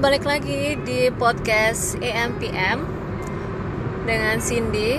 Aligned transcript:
balik 0.00 0.24
lagi 0.24 0.80
di 0.80 1.12
podcast 1.12 2.00
EMPM 2.00 2.80
dengan 4.08 4.40
Cindy. 4.40 4.96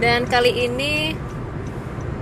Dan 0.00 0.24
kali 0.24 0.64
ini 0.64 1.12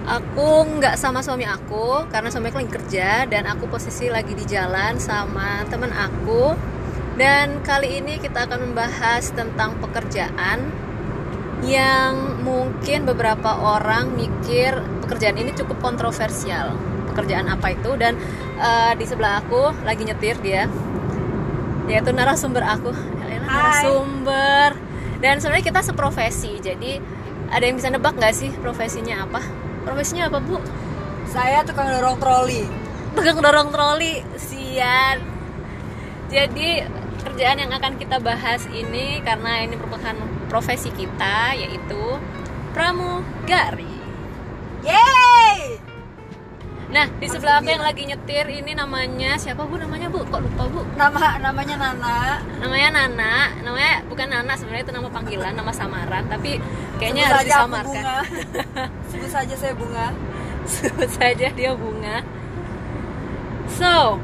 aku 0.03 0.67
nggak 0.67 0.99
sama 0.99 1.23
suami 1.23 1.47
aku 1.47 2.11
karena 2.11 2.27
suami 2.27 2.51
aku 2.51 2.59
lagi 2.59 2.75
kerja 2.75 3.23
dan 3.31 3.47
aku 3.47 3.71
posisi 3.71 4.11
lagi 4.11 4.35
di 4.35 4.43
jalan 4.51 4.99
sama 4.99 5.63
temen 5.71 5.95
aku. 5.95 6.59
Dan 7.15 7.63
kali 7.63 8.03
ini 8.03 8.19
kita 8.19 8.51
akan 8.51 8.67
membahas 8.67 9.31
tentang 9.31 9.79
pekerjaan 9.79 10.75
yang 11.63 12.43
mungkin 12.43 13.07
beberapa 13.07 13.63
orang 13.63 14.19
mikir 14.19 14.75
pekerjaan 15.07 15.39
ini 15.39 15.55
cukup 15.55 15.79
kontroversial. 15.79 16.75
Pekerjaan 17.15 17.47
apa 17.47 17.79
itu? 17.79 17.95
Dan 17.95 18.19
uh, 18.59 18.91
di 18.99 19.07
sebelah 19.07 19.39
aku 19.39 19.71
lagi 19.87 20.03
nyetir 20.03 20.35
dia 20.43 20.67
yaitu 21.89 22.13
narasumber 22.13 22.63
aku. 22.63 22.93
Narasumber. 23.49 24.77
Dan 25.19 25.43
sebenarnya 25.43 25.67
kita 25.67 25.81
seprofesi 25.83 26.63
jadi 26.63 27.03
ada 27.49 27.65
yang 27.65 27.81
bisa 27.81 27.89
nebak 27.91 28.15
nggak 28.15 28.35
sih 28.37 28.53
profesinya 28.61 29.25
apa? 29.25 29.43
Profesinya 29.83 30.29
apa 30.29 30.39
bu? 30.39 30.61
Saya 31.33 31.65
tukang 31.65 31.89
dorong 31.89 32.21
troli. 32.21 32.63
Tukang 33.17 33.41
dorong 33.41 33.69
troli 33.73 34.23
sian. 34.37 35.19
Jadi 36.29 36.85
kerjaan 37.25 37.59
yang 37.59 37.73
akan 37.73 37.97
kita 37.97 38.21
bahas 38.21 38.69
ini 38.71 39.25
karena 39.25 39.65
ini 39.65 39.75
merupakan 39.75 40.15
profesi 40.47 40.93
kita 40.93 41.57
yaitu 41.57 42.21
pramugari. 42.77 43.97
Yeay 44.87 45.78
Nah, 46.89 47.05
di 47.21 47.29
sebelah 47.29 47.61
aku 47.61 47.69
yang 47.69 47.85
lagi 47.85 48.09
nyetir 48.09 48.49
ini 48.49 48.73
namanya 48.73 49.37
siapa 49.37 49.61
Bu 49.69 49.77
namanya 49.77 50.09
Bu? 50.09 50.25
Kok 50.25 50.41
lupa 50.41 50.65
Bu? 50.73 50.81
Nama 50.97 51.37
namanya 51.37 51.77
Nana. 51.77 52.41
Namanya 52.65 52.89
Nana. 52.97 53.35
Namanya 53.61 53.93
bukan 54.09 54.27
Nana 54.33 54.53
sebenarnya 54.57 54.89
itu 54.89 54.95
nama 54.97 55.09
panggilan, 55.13 55.53
nama 55.53 55.69
samaran, 55.69 56.25
tapi 56.33 56.57
kayaknya 56.97 57.29
Sebut 57.29 57.37
harus 57.37 57.49
disamarkan. 57.53 58.05
Sebut 59.13 59.31
saja 59.31 59.55
saya 59.55 59.75
Bunga. 59.77 60.09
Sebut 60.65 61.11
saja 61.13 61.47
dia 61.53 61.73
Bunga. 61.77 62.25
So, 63.69 64.17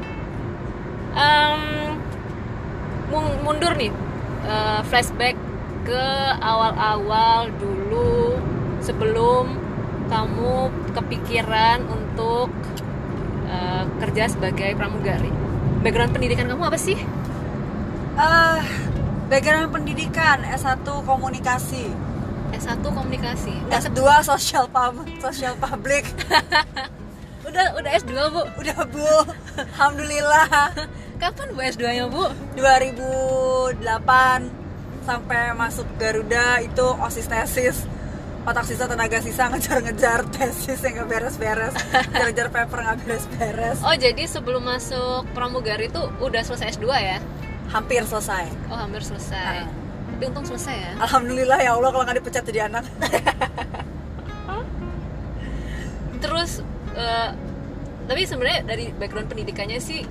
um, 1.13 1.61
mundur 3.45 3.77
nih 3.77 3.93
uh, 4.49 4.81
flashback 4.89 5.37
ke 5.85 6.05
awal-awal 6.41 7.53
dulu 7.61 8.41
sebelum 8.81 9.64
kamu 10.07 10.69
kepikiran 10.93 11.85
untuk 11.89 12.49
uh, 13.49 13.83
kerja 14.01 14.29
sebagai 14.29 14.73
pramugari? 14.77 15.29
Background 15.81 16.13
pendidikan 16.13 16.49
kamu 16.49 16.63
apa 16.65 16.79
sih? 16.79 16.97
Uh, 18.15 18.61
background 19.27 19.69
pendidikan 19.73 20.41
S1 20.45 20.85
komunikasi. 20.85 21.91
S1 22.55 22.79
komunikasi. 22.81 23.53
S2 23.67 24.01
sosial 24.23 24.65
pub 24.71 25.03
sosial 25.19 25.53
public. 25.59 26.07
udah 27.47 27.75
udah 27.75 27.91
S2, 27.99 28.13
Bu? 28.31 28.41
Udah, 28.61 28.79
Bu. 28.87 29.09
Alhamdulillah. 29.59 30.71
Kapan 31.21 31.47
Bu 31.51 31.59
S2-nya, 31.61 32.07
Bu? 32.07 32.31
2008 32.55 33.83
sampai 35.05 35.53
masuk 35.53 35.85
Garuda 36.01 36.65
itu 36.65 36.85
OSIS 36.97 37.29
tesis 37.29 37.77
otak 38.45 38.65
sisa 38.69 38.85
tenaga 38.85 39.17
sisa 39.25 39.49
ngejar-ngejar 39.49 40.21
tesis 40.33 40.77
yang 40.85 41.01
gak 41.01 41.07
beres-beres. 41.09 41.73
Ngejar 42.13 42.47
paper 42.53 42.79
gak 42.85 42.97
beres-beres. 43.01 43.81
Oh 43.81 43.97
jadi 43.97 44.29
sebelum 44.29 44.61
masuk 44.61 45.25
pramugari 45.33 45.89
itu 45.89 46.01
udah 46.21 46.45
selesai 46.45 46.77
S2 46.77 46.85
ya? 46.93 47.17
Hampir 47.73 48.05
selesai. 48.05 48.45
Oh 48.69 48.77
hampir 48.77 49.01
selesai. 49.01 49.65
Uh. 49.65 49.69
tapi 50.15 50.31
untung 50.31 50.47
selesai 50.47 50.75
ya? 50.77 50.91
Alhamdulillah 51.01 51.59
ya 51.59 51.71
Allah 51.75 51.89
kalau 51.91 52.03
nggak 52.05 52.17
dipecat 52.21 52.43
jadi 52.45 52.69
anak. 52.69 52.85
Terus 56.23 56.61
uh, 56.93 57.29
tapi 58.05 58.21
sebenarnya 58.29 58.61
dari 58.63 58.93
background 58.93 59.27
pendidikannya 59.33 59.81
sih 59.81 60.05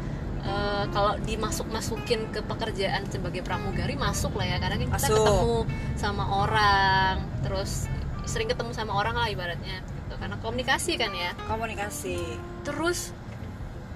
Uh, 0.45 0.85
kalau 0.93 1.17
dimasuk 1.25 1.65
masukin 1.73 2.29
ke 2.29 2.45
pekerjaan 2.45 3.09
sebagai 3.09 3.41
pramugari 3.41 3.97
masuk 3.97 4.37
lah 4.37 4.45
ya. 4.45 4.57
Karena 4.61 4.77
kan 4.77 4.93
kita 4.93 5.01
masuk. 5.01 5.17
ketemu 5.17 5.59
sama 5.97 6.25
orang 6.45 7.25
terus 7.41 7.89
sering 8.25 8.49
ketemu 8.49 8.73
sama 8.73 8.97
orang 8.97 9.15
lah 9.17 9.29
ibaratnya 9.29 9.85
gitu. 9.85 10.15
karena 10.17 10.37
komunikasi 10.41 10.97
kan 10.97 11.13
ya. 11.13 11.31
Komunikasi. 11.49 12.19
Terus 12.65 13.13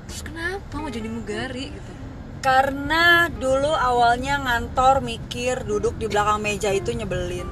terus 0.09 0.21
kenapa 0.25 0.81
mau 0.81 0.89
jadi 0.89 1.09
mugari 1.09 1.73
gitu? 1.73 1.93
Karena 2.39 3.27
dulu 3.29 3.75
awalnya 3.75 4.39
ngantor 4.41 5.03
mikir 5.03 5.67
duduk 5.67 5.99
di 5.99 6.07
belakang 6.07 6.39
meja 6.41 6.71
itu 6.71 6.95
nyebelin. 6.95 7.49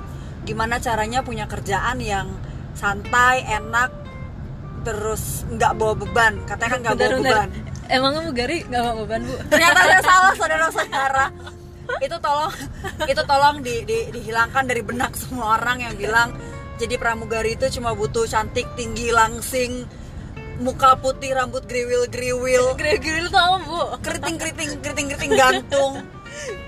Gimana 0.46 0.78
caranya 0.78 1.26
punya 1.26 1.50
kerjaan 1.50 1.98
yang 1.98 2.30
santai 2.76 3.42
enak 3.44 3.90
terus 4.86 5.42
nggak 5.50 5.72
bawa 5.74 5.94
beban. 5.98 6.34
Katanya 6.46 6.70
kan 6.70 6.80
nggak 6.86 6.96
bawa 6.96 7.10
beban. 7.18 7.48
Emangnya 7.90 8.20
mugari 8.22 8.56
nggak 8.62 8.82
bawa 8.82 8.94
beban 9.04 9.20
bu? 9.26 9.34
Ternyata 9.50 9.80
saya 9.82 10.00
salah 10.10 10.34
saudara-saudara. 10.38 11.26
Itu 12.02 12.16
tolong 12.22 12.54
itu 13.10 13.22
tolong 13.26 13.56
di, 13.62 13.74
di, 13.82 13.98
dihilangkan 14.14 14.64
dari 14.66 14.82
benak 14.86 15.12
semua 15.18 15.58
orang 15.58 15.82
yang 15.82 15.94
bilang 15.98 16.30
jadi 16.76 17.00
pramugari 17.00 17.56
itu 17.56 17.80
cuma 17.80 17.96
butuh 17.96 18.28
cantik 18.28 18.68
tinggi 18.76 19.08
langsing 19.08 19.88
muka 20.56 20.96
putih 21.00 21.36
rambut 21.36 21.64
griwil 21.68 22.08
griwil 22.08 22.72
griwil 22.76 23.00
griwil 23.00 23.28
apa 23.32 23.56
bu? 23.64 23.80
Keriting 24.00 24.36
keriting 24.40 24.70
keriting 24.80 25.06
keriting 25.12 25.32
gantung. 25.36 25.92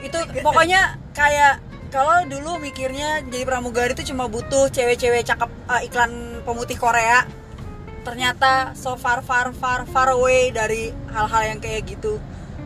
Itu 0.04 0.18
pokoknya 0.44 0.97
kayak 1.16 1.60
kalau 1.88 2.24
dulu 2.28 2.60
mikirnya 2.60 3.24
jadi 3.32 3.48
pramugari 3.48 3.97
itu 3.97 4.12
cuma 4.12 4.28
butuh 4.28 4.68
cewek-cewek 4.68 5.24
cakep 5.24 5.48
uh, 5.68 5.80
iklan 5.84 6.44
pemutih 6.44 6.76
Korea. 6.76 7.24
Ternyata 8.04 8.72
so 8.76 8.97
far 8.97 9.24
far 9.24 9.52
far 9.56 9.84
far 9.88 10.08
away 10.12 10.52
dari 10.52 10.92
hal-hal 11.12 11.56
yang 11.56 11.60
kayak 11.60 11.88
gitu. 11.88 12.20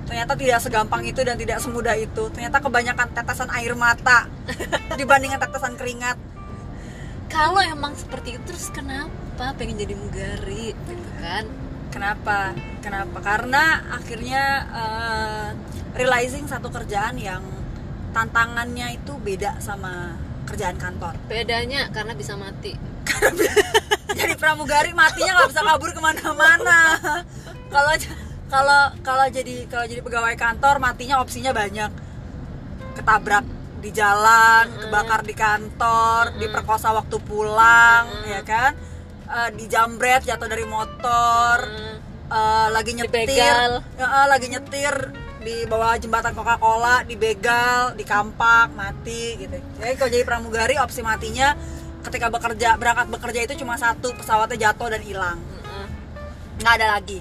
Ternyata 0.07 0.35
tidak 0.35 0.59
segampang 0.59 1.07
itu 1.07 1.23
dan 1.23 1.39
tidak 1.39 1.63
semudah 1.63 1.95
itu. 1.95 2.31
Ternyata 2.35 2.59
kebanyakan 2.59 3.15
tetesan 3.15 3.51
air 3.55 3.75
mata 3.79 4.27
dibandingkan 4.99 5.39
tetesan 5.39 5.79
keringat 5.79 6.19
kalau 7.33 7.65
emang 7.65 7.97
seperti 7.97 8.37
itu 8.37 8.45
terus 8.45 8.69
kenapa 8.69 9.57
pengen 9.57 9.81
jadi 9.81 9.97
mugari 9.97 10.77
gitu 10.77 10.93
kan? 11.17 11.49
Kenapa? 11.89 12.53
Kenapa? 12.85 13.19
Karena 13.25 13.81
akhirnya 13.89 14.45
uh, 14.69 15.49
realizing 15.97 16.45
satu 16.45 16.69
kerjaan 16.69 17.17
yang 17.17 17.41
tantangannya 18.13 19.01
itu 19.01 19.17
beda 19.17 19.57
sama 19.65 20.13
kerjaan 20.45 20.77
kantor. 20.77 21.17
Bedanya 21.33 21.89
karena 21.89 22.13
bisa 22.13 22.37
mati. 22.37 22.77
Jadi 24.19 24.37
pramugari 24.37 24.93
matinya 24.93 25.41
nggak 25.41 25.51
bisa 25.57 25.63
kabur 25.65 25.91
ke 25.97 26.01
mana-mana. 26.05 26.81
Kalau 27.73 27.93
kalau 28.53 28.83
kalau 29.01 29.27
jadi 29.33 29.65
kalau 29.65 29.89
jadi 29.89 30.05
pegawai 30.05 30.37
kantor 30.37 30.77
matinya 30.77 31.25
opsinya 31.25 31.57
banyak. 31.57 31.89
Ketabrak 32.93 33.62
di 33.83 33.91
jalan, 33.91 34.71
mm. 34.71 34.79
kebakar 34.87 35.21
di 35.27 35.35
kantor, 35.35 36.23
mm. 36.33 36.39
diperkosa 36.39 36.95
waktu 36.95 37.17
pulang, 37.27 38.07
mm. 38.07 38.31
ya 38.31 38.41
kan? 38.47 38.73
Uh, 39.27 39.51
dijambret 39.59 40.23
jatuh 40.23 40.47
dari 40.47 40.63
motor, 40.63 41.57
mm. 41.67 41.97
uh, 42.31 42.69
lagi 42.71 42.95
nyetir, 42.95 43.83
uh, 43.99 44.27
lagi 44.31 44.47
nyetir 44.47 44.95
di 45.43 45.67
bawah 45.67 45.99
jembatan 45.99 46.39
Coca-Cola, 46.39 47.03
dibegal, 47.03 47.99
dikampak, 47.99 48.71
mati 48.79 49.43
gitu. 49.43 49.59
Jadi 49.83 49.95
kalau 49.99 50.11
jadi 50.15 50.23
pramugari 50.23 50.79
opsi 50.79 51.03
matinya 51.03 51.59
ketika 52.07 52.31
bekerja 52.31 52.79
berangkat 52.79 53.11
bekerja 53.11 53.41
itu 53.51 53.55
cuma 53.63 53.75
satu 53.75 54.15
pesawatnya 54.15 54.71
jatuh 54.71 54.91
dan 54.91 55.03
hilang 55.03 55.39
nggak 56.63 56.75
ada 56.79 56.87
lagi 56.99 57.19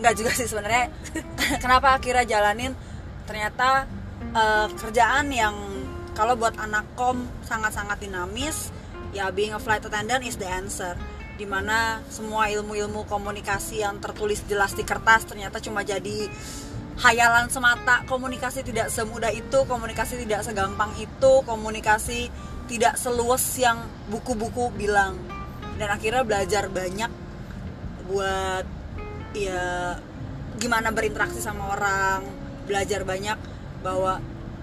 nggak 0.00 0.14
juga 0.16 0.30
sih 0.36 0.48
sebenarnya 0.48 0.92
kenapa 1.64 1.96
akhirnya 1.96 2.24
jalanin 2.28 2.72
ternyata 3.24 3.88
uh, 4.34 4.68
kerjaan 4.78 5.32
yang 5.32 5.54
kalau 6.14 6.36
buat 6.36 6.58
anak 6.58 6.84
kom 6.98 7.24
sangat-sangat 7.46 8.02
dinamis 8.02 8.68
ya 9.10 9.30
being 9.34 9.54
a 9.54 9.60
flight 9.60 9.82
attendant 9.82 10.22
is 10.26 10.36
the 10.36 10.46
answer. 10.46 10.94
Di 11.40 11.48
mana 11.48 12.04
semua 12.12 12.52
ilmu-ilmu 12.52 13.08
komunikasi 13.08 13.80
yang 13.80 13.96
tertulis 13.96 14.44
jelas 14.44 14.76
di 14.76 14.84
kertas 14.84 15.24
ternyata 15.24 15.56
cuma 15.64 15.80
jadi 15.80 16.28
hayalan 17.00 17.48
semata. 17.48 18.04
Komunikasi 18.04 18.60
tidak 18.60 18.92
semudah 18.92 19.32
itu 19.32 19.64
komunikasi 19.64 20.20
tidak 20.28 20.44
segampang 20.44 20.92
itu 21.00 21.32
komunikasi 21.48 22.28
tidak 22.68 23.00
seluas 23.00 23.42
yang 23.56 23.80
buku-buku 24.12 24.68
bilang. 24.76 25.16
Dan 25.80 25.88
akhirnya 25.88 26.28
belajar 26.28 26.68
banyak 26.68 27.08
buat 28.12 28.66
ya 29.32 29.96
gimana 30.60 30.92
berinteraksi 30.92 31.40
sama 31.40 31.72
orang 31.72 32.20
belajar 32.68 33.06
banyak 33.06 33.38
bahwa 33.80 34.20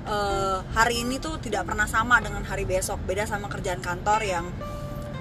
uh, 0.07 0.59
hari 0.73 1.03
ini 1.03 1.19
tuh 1.19 1.37
tidak 1.37 1.67
pernah 1.67 1.85
sama 1.85 2.17
dengan 2.23 2.41
hari 2.47 2.63
besok. 2.63 3.01
Beda 3.03 3.27
sama 3.27 3.51
kerjaan 3.51 3.83
kantor 3.83 4.23
yang 4.23 4.45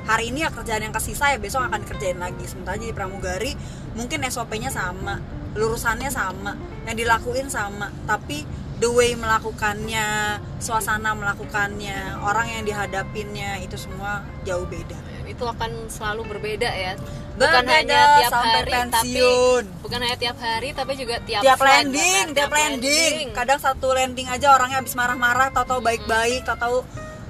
hari 0.07 0.31
ini 0.31 0.47
ya 0.47 0.55
kerjaan 0.55 0.87
yang 0.87 0.95
kesisa 0.95 1.35
ya 1.35 1.39
besok 1.43 1.67
akan 1.67 1.83
dikerjain 1.83 2.17
lagi. 2.17 2.47
Sementara 2.47 2.79
jadi 2.79 2.95
pramugari 2.95 3.53
mungkin 3.99 4.23
SOP-nya 4.29 4.71
sama 4.71 5.19
lurusannya 5.57 6.09
sama 6.13 6.55
yang 6.87 6.97
dilakuin 6.97 7.51
sama. 7.51 7.91
Tapi 8.07 8.47
the 8.79 8.89
way 8.93 9.17
melakukannya 9.17 10.39
suasana 10.61 11.17
melakukannya 11.17 12.21
orang 12.23 12.61
yang 12.61 12.63
dihadapinnya 12.69 13.59
itu 13.65 13.75
semua 13.75 14.23
jauh 14.47 14.69
beda. 14.69 14.97
Itu 15.27 15.49
akan 15.49 15.91
selalu 15.91 16.37
berbeda 16.37 16.71
ya 16.71 16.95
bukan 17.37 17.65
hanya 17.69 18.01
tiap 18.17 18.33
sampai 18.33 18.61
hari 18.65 18.71
tapi 18.73 19.13
pensiun. 19.13 19.65
bukan 19.85 19.99
hanya 20.01 20.17
tiap 20.17 20.39
hari 20.41 20.69
tapi 20.73 20.93
juga 20.97 21.17
tiap 21.21 21.43
tiap 21.45 21.59
flight, 21.61 21.85
landing 21.85 22.25
bahkan 22.33 22.37
tiap 22.37 22.53
landing. 22.53 23.25
kadang 23.37 23.61
satu 23.61 23.89
landing 23.93 24.27
aja 24.33 24.57
orangnya 24.57 24.81
habis 24.81 24.97
marah-marah 24.97 25.53
tahu-tahu 25.53 25.81
baik-baik 25.85 26.43
tahu-tahu 26.49 26.81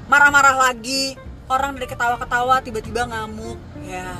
marah-marah 0.07 0.71
lagi. 0.71 1.19
Orang 1.47 1.79
dari 1.79 1.87
ketawa-ketawa 1.87 2.59
tiba-tiba 2.59 3.07
ngamuk. 3.07 3.59
Ya 3.87 4.19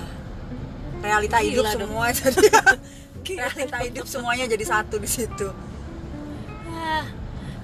realita 1.03 1.43
Gila 1.43 1.47
hidup 1.51 1.65
dong. 1.67 1.75
semua. 1.91 2.05
Jadi 3.27 3.33
realita 3.43 3.79
hidup 3.83 4.07
semuanya 4.07 4.47
jadi 4.47 4.63
satu 4.63 5.03
di 5.03 5.11
situ. 5.11 5.51
Ah, 6.71 7.03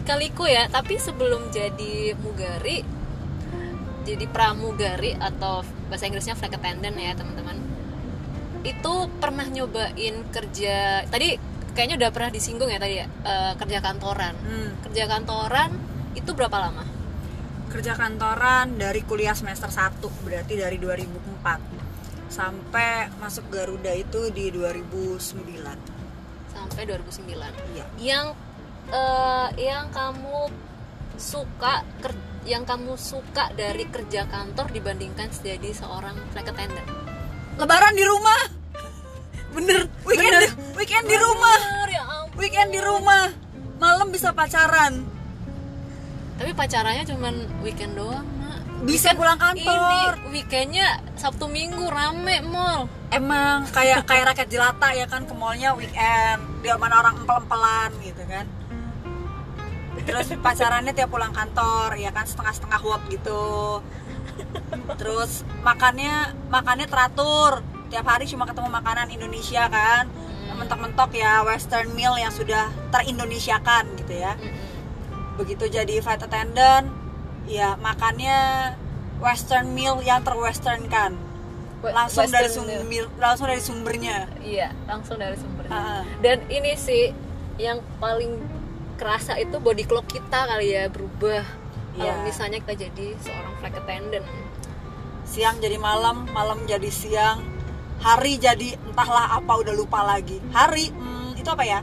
kaliku 0.02 0.50
ya 0.50 0.66
tapi 0.66 0.98
sebelum 0.98 1.54
jadi 1.54 2.18
mugari 2.18 2.82
jadi 4.02 4.26
pramugari 4.26 5.14
atau 5.14 5.62
bahasa 5.86 6.10
Inggrisnya 6.10 6.34
flight 6.34 6.58
attendant 6.58 6.98
ya 6.98 7.14
teman-teman 7.14 7.54
itu 8.62 8.94
pernah 9.18 9.46
nyobain 9.50 10.22
kerja 10.30 11.02
tadi 11.10 11.34
kayaknya 11.74 12.06
udah 12.06 12.10
pernah 12.14 12.30
disinggung 12.30 12.70
ya 12.70 12.78
tadi 12.78 13.02
ya 13.02 13.06
eh, 13.08 13.52
kerja 13.58 13.78
kantoran. 13.82 14.34
Hmm. 14.38 14.70
kerja 14.86 15.04
kantoran 15.10 15.70
itu 16.14 16.30
berapa 16.36 16.56
lama? 16.58 16.84
Kerja 17.72 17.96
kantoran 17.96 18.76
dari 18.76 19.00
kuliah 19.02 19.32
semester 19.32 19.72
1 19.72 19.96
berarti 20.00 20.54
dari 20.60 20.76
2004 20.76 22.32
sampai 22.32 23.12
masuk 23.20 23.48
Garuda 23.52 23.92
itu 23.92 24.32
di 24.32 24.48
2009 24.52 26.52
sampai 26.52 26.82
2009 26.88 27.76
iya. 27.76 27.84
Yang 28.00 28.26
eh, 28.92 29.48
yang 29.72 29.88
kamu 29.92 30.48
suka 31.16 31.84
ker- 32.00 32.30
yang 32.48 32.66
kamu 32.66 32.98
suka 32.98 33.52
dari 33.54 33.86
kerja 33.86 34.26
kantor 34.26 34.72
dibandingkan 34.72 35.30
jadi 35.30 35.70
seorang 35.72 36.16
flight 36.34 36.50
attendant 36.50 36.88
lebaran 37.58 37.94
di 37.96 38.04
rumah. 38.06 38.40
Bener 39.52 39.84
weekend 40.08 40.32
Bener. 40.32 40.42
Di, 40.48 40.48
weekend 40.78 41.06
di 41.08 41.16
rumah. 41.20 41.58
Bener, 41.60 41.88
ya 41.92 42.02
ampun. 42.08 42.36
weekend 42.40 42.70
di 42.72 42.80
rumah. 42.80 43.24
Malam 43.76 44.08
bisa 44.08 44.32
pacaran. 44.32 45.04
Tapi 46.40 46.50
pacarannya 46.56 47.04
cuman 47.04 47.34
weekend 47.60 47.94
doang 47.94 48.24
mak 48.40 48.58
bisa 48.82 49.14
pulang 49.14 49.38
kantor. 49.38 50.18
ini 50.18 50.34
weekendnya 50.34 50.98
sabtu 51.14 51.46
minggu 51.46 51.86
rame 51.86 52.42
mall. 52.42 52.88
Emang 53.12 53.68
kayak 53.70 54.08
kayak 54.08 54.32
rakyat 54.32 54.48
jelata 54.48 54.88
ya 54.96 55.06
kan 55.06 55.28
ke 55.28 55.34
mallnya 55.36 55.76
weekend. 55.76 56.40
Dia 56.64 56.74
mana 56.80 57.04
orang 57.04 57.20
empel-empelan 57.22 57.90
gitu 58.02 58.22
kan. 58.26 58.46
Terus 60.02 60.34
pacarannya 60.40 60.90
tiap 60.96 61.14
pulang 61.14 61.30
kantor 61.30 61.94
ya 61.94 62.10
kan 62.10 62.26
setengah-setengah 62.26 62.80
walk 62.82 63.06
gitu 63.06 63.78
terus 65.00 65.46
makannya 65.64 66.34
makannya 66.48 66.86
teratur. 66.88 67.64
Tiap 67.92 68.06
hari 68.08 68.24
cuma 68.24 68.48
ketemu 68.48 68.68
makanan 68.72 69.12
Indonesia 69.12 69.68
kan. 69.68 70.08
Mentok-mentok 70.52 71.16
ya 71.16 71.42
western 71.42 71.92
meal 71.96 72.14
yang 72.16 72.32
sudah 72.32 72.70
terindonesiakan 72.92 73.98
gitu 74.00 74.14
ya. 74.16 74.36
Begitu 75.36 75.68
jadi 75.68 76.00
flight 76.00 76.24
attendant 76.24 76.92
ya 77.50 77.74
makannya 77.80 78.70
western 79.18 79.74
meal 79.74 79.98
yang 80.02 80.22
terwestern 80.22 80.86
kan 80.86 81.18
langsung 81.90 82.30
dari 82.30 82.46
Western 82.46 82.70
sumber 82.70 83.04
langsung 83.18 83.46
dari 83.50 83.62
sumbernya. 83.62 84.18
Iya 84.38 84.70
langsung 84.86 85.18
dari 85.18 85.34
sumbernya. 85.34 85.74
Ah. 85.74 86.02
dan 86.22 86.46
ini 86.46 86.78
sih 86.78 87.10
yang 87.58 87.82
paling 87.98 88.38
kerasa 89.02 89.34
itu 89.42 89.58
body 89.58 89.82
clock 89.82 90.06
kita 90.06 90.46
kali 90.46 90.78
ya 90.78 90.86
berubah 90.86 91.42
kalau 91.92 92.08
Iya. 92.08 92.24
misalnya 92.24 92.58
kita 92.64 92.74
jadi 92.88 93.06
seorang 93.20 93.54
flight 93.60 93.76
attendant. 93.76 94.26
Siang 95.28 95.56
jadi 95.60 95.76
malam 95.80 96.28
malam 96.32 96.64
jadi 96.68 96.90
siang 96.92 97.40
hari 98.02 98.36
jadi 98.36 98.74
entahlah 98.80 99.38
apa 99.38 99.52
udah 99.60 99.74
lupa 99.76 100.02
lagi. 100.02 100.40
Hari 100.52 100.92
hmm, 100.92 101.40
itu 101.40 101.48
apa 101.48 101.64
ya? 101.64 101.80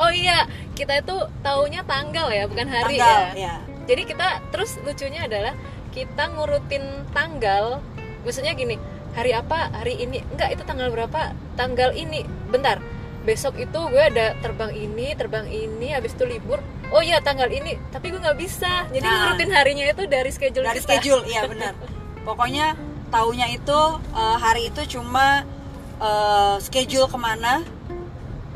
Oh 0.00 0.08
iya 0.08 0.48
kita 0.72 1.04
itu 1.04 1.16
taunya 1.44 1.84
tanggal 1.84 2.32
ya 2.32 2.48
bukan 2.48 2.66
hari 2.68 2.96
tanggal 2.96 3.36
ya. 3.36 3.36
ya 3.36 3.54
jadi 3.86 4.02
kita 4.06 4.28
terus 4.54 4.78
lucunya 4.82 5.26
adalah 5.26 5.54
kita 5.92 6.32
ngurutin 6.32 7.06
tanggal 7.12 7.82
maksudnya 8.24 8.56
gini 8.56 8.80
hari 9.12 9.36
apa 9.36 9.68
hari 9.74 10.00
ini 10.00 10.24
enggak 10.32 10.56
itu 10.56 10.62
tanggal 10.64 10.88
berapa 10.88 11.36
tanggal 11.58 11.92
ini 11.92 12.24
bentar 12.48 12.80
besok 13.22 13.54
itu 13.56 13.78
gue 13.88 14.02
ada 14.02 14.34
terbang 14.42 14.74
ini 14.74 15.14
terbang 15.14 15.46
ini 15.46 15.94
habis 15.94 16.12
itu 16.12 16.26
libur. 16.26 16.58
Oh 16.92 17.00
iya 17.00 17.22
tanggal 17.22 17.48
ini. 17.48 17.78
Tapi 17.88 18.10
gue 18.10 18.20
nggak 18.20 18.38
bisa. 18.38 18.84
Jadi 18.90 19.06
Nah. 19.06 19.32
ngurutin 19.32 19.50
harinya 19.50 19.84
itu 19.88 20.02
dari 20.06 20.30
schedule 20.30 20.66
dari 20.66 20.82
kita. 20.82 20.86
schedule 20.98 21.22
iya 21.24 21.46
benar. 21.46 21.72
Pokoknya 22.22 22.74
taunya 23.08 23.46
itu 23.48 23.80
eh, 24.12 24.36
hari 24.36 24.68
itu 24.68 24.98
cuma 24.98 25.46
eh, 25.96 26.56
schedule 26.60 27.06
ke 27.06 27.16
mana 27.16 27.62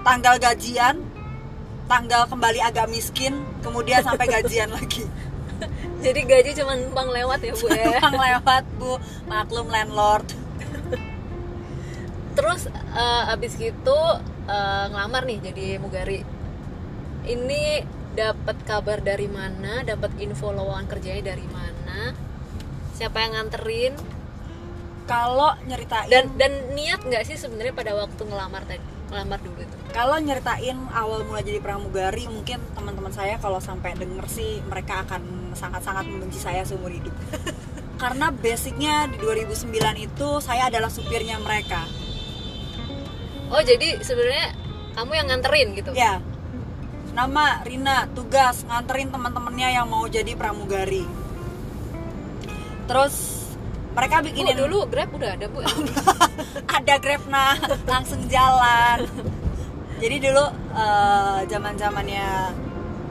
tanggal 0.02 0.38
gajian 0.38 1.02
tanggal 1.86 2.26
kembali 2.26 2.58
agak 2.58 2.90
miskin 2.90 3.34
kemudian 3.62 4.02
sampai 4.02 4.26
gajian 4.26 4.70
lagi. 4.78 5.06
Jadi 5.96 6.20
gaji 6.28 6.50
cuma 6.60 6.76
numpang 6.76 7.08
lewat 7.08 7.40
ya 7.40 7.54
bu 7.56 7.66
ya? 7.72 8.02
Yang 8.02 8.14
lewat 8.20 8.64
bu. 8.76 8.92
Maklum 9.26 9.66
landlord. 9.70 10.26
Terus 12.36 12.68
eh, 12.92 13.32
abis 13.32 13.56
gitu 13.56 13.98
eh, 14.46 14.84
ngelamar 14.90 15.22
nih 15.26 15.38
jadi 15.42 15.66
mugari. 15.82 16.22
Ini 17.26 17.64
dapat 18.16 18.56
kabar 18.64 19.04
dari 19.04 19.28
mana? 19.28 19.84
Dapat 19.84 20.16
info 20.22 20.54
lowongan 20.54 20.88
kerjanya 20.88 21.36
dari 21.36 21.46
mana? 21.52 22.16
Siapa 22.96 23.20
yang 23.20 23.36
nganterin? 23.36 23.94
Kalau 25.06 25.54
nyeritain 25.68 26.10
dan 26.10 26.24
dan 26.34 26.74
niat 26.74 27.04
nggak 27.04 27.22
sih 27.28 27.38
sebenarnya 27.38 27.76
pada 27.76 27.92
waktu 27.94 28.22
ngelamar 28.26 28.66
tadi? 28.66 28.82
Ngelamar 29.12 29.38
dulu 29.38 29.60
itu? 29.62 29.76
Kalau 29.94 30.18
nyeritain 30.18 30.78
awal 30.90 31.22
mulai 31.22 31.46
jadi 31.46 31.62
pramugari 31.62 32.26
mungkin 32.26 32.58
teman-teman 32.74 33.14
saya 33.14 33.38
kalau 33.38 33.62
sampai 33.62 33.94
denger 33.94 34.26
sih 34.26 34.58
mereka 34.66 35.06
akan 35.06 35.54
sangat-sangat 35.54 36.10
membenci 36.10 36.42
saya 36.42 36.66
seumur 36.66 36.90
hidup. 36.90 37.14
Karena 38.02 38.34
basicnya 38.34 39.06
di 39.06 39.16
2009 39.22 39.70
itu 40.02 40.28
saya 40.42 40.68
adalah 40.68 40.90
supirnya 40.90 41.38
mereka 41.38 41.86
oh 43.52 43.62
jadi 43.62 44.00
sebenarnya 44.00 44.46
kamu 44.96 45.12
yang 45.12 45.26
nganterin 45.28 45.68
gitu? 45.76 45.90
Ya. 45.92 46.22
Nama 47.16 47.64
Rina 47.64 48.08
tugas 48.12 48.64
nganterin 48.68 49.08
teman-temannya 49.08 49.68
yang 49.72 49.86
mau 49.88 50.04
jadi 50.08 50.36
pramugari. 50.36 51.04
Terus 52.86 53.14
mereka 53.96 54.20
bikinin 54.20 54.56
dulu 54.56 54.84
grab 54.92 55.08
udah 55.16 55.40
ada 55.40 55.48
bu 55.48 55.64
ada 56.76 56.94
grab 57.00 57.22
nah 57.32 57.56
langsung 57.88 58.20
jalan. 58.28 59.08
Jadi 59.96 60.16
dulu 60.28 60.44
zaman 61.48 61.74
zamannya 61.80 62.52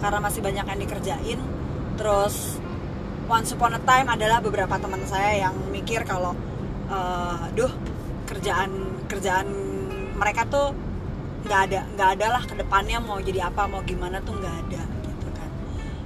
karena 0.06 0.20
masih 0.22 0.42
banyak 0.46 0.66
yang 0.70 0.80
dikerjain 0.86 1.40
terus 1.96 2.60
once 3.26 3.56
upon 3.56 3.74
a 3.74 3.82
time 3.82 4.06
adalah 4.12 4.44
beberapa 4.44 4.76
teman 4.78 5.02
saya 5.08 5.50
yang 5.50 5.56
mikir 5.72 6.04
kalau 6.06 6.36
eh, 6.92 7.44
duh 7.56 7.72
kerjaan 8.30 9.02
kerjaan 9.10 9.65
mereka 10.16 10.48
tuh 10.48 10.72
nggak 11.46 11.60
ada 11.70 11.82
nggak 11.94 12.10
ada 12.18 12.26
lah 12.34 12.44
ke 12.44 12.58
depannya 12.58 12.98
mau 12.98 13.22
jadi 13.22 13.54
apa 13.54 13.70
mau 13.70 13.86
gimana 13.86 14.18
tuh 14.26 14.34
nggak 14.34 14.56
ada 14.66 14.82
gitu 15.06 15.28
kan. 15.36 15.50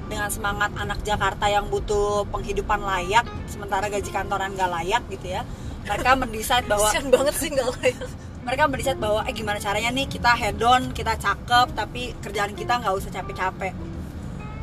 Dengan 0.10 0.30
semangat 0.34 0.72
anak 0.76 1.00
Jakarta 1.06 1.46
yang 1.48 1.72
butuh 1.72 2.28
penghidupan 2.28 2.82
layak 2.84 3.24
sementara 3.48 3.88
gaji 3.88 4.10
kantoran 4.12 4.52
nggak 4.58 4.70
layak 4.70 5.04
gitu 5.08 5.40
ya 5.40 5.42
mereka 5.90 6.10
mendesain 6.20 6.66
bahwa 6.68 6.90
banget 6.92 7.36
sih 7.40 7.50
nggak 7.50 7.70
layak. 7.80 8.08
mereka 8.40 8.64
mendesain 8.68 9.00
bahwa 9.00 9.22
eh 9.26 9.34
gimana 9.36 9.58
caranya 9.62 9.90
nih 9.96 10.06
kita 10.10 10.32
head 10.36 10.60
on 10.60 10.92
kita 10.92 11.16
cakep 11.16 11.68
tapi 11.76 12.14
kerjaan 12.20 12.52
kita 12.54 12.82
nggak 12.82 12.94
usah 12.94 13.12
capek-capek. 13.14 13.74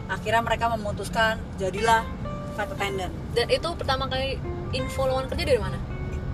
Akhirnya 0.06 0.42
mereka 0.44 0.70
memutuskan 0.70 1.42
jadilah 1.58 2.06
flight 2.54 2.70
attendant. 2.72 3.12
Dan 3.34 3.46
itu 3.50 3.68
pertama 3.74 4.06
kali 4.06 4.38
info 4.70 5.04
lowongan 5.08 5.26
kerja 5.34 5.44
dari 5.44 5.60
mana? 5.60 5.78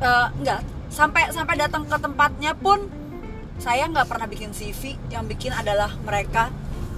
Eh, 0.02 0.26
enggak 0.42 0.60
sampai 0.92 1.32
sampai 1.32 1.56
datang 1.56 1.88
ke 1.88 1.96
tempatnya 1.96 2.52
pun 2.52 2.84
saya 3.62 3.86
nggak 3.86 4.10
pernah 4.10 4.26
bikin 4.26 4.50
CV 4.50 4.98
yang 5.14 5.30
bikin 5.30 5.54
adalah 5.54 5.94
mereka. 6.02 6.50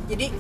Jadi 0.09 0.33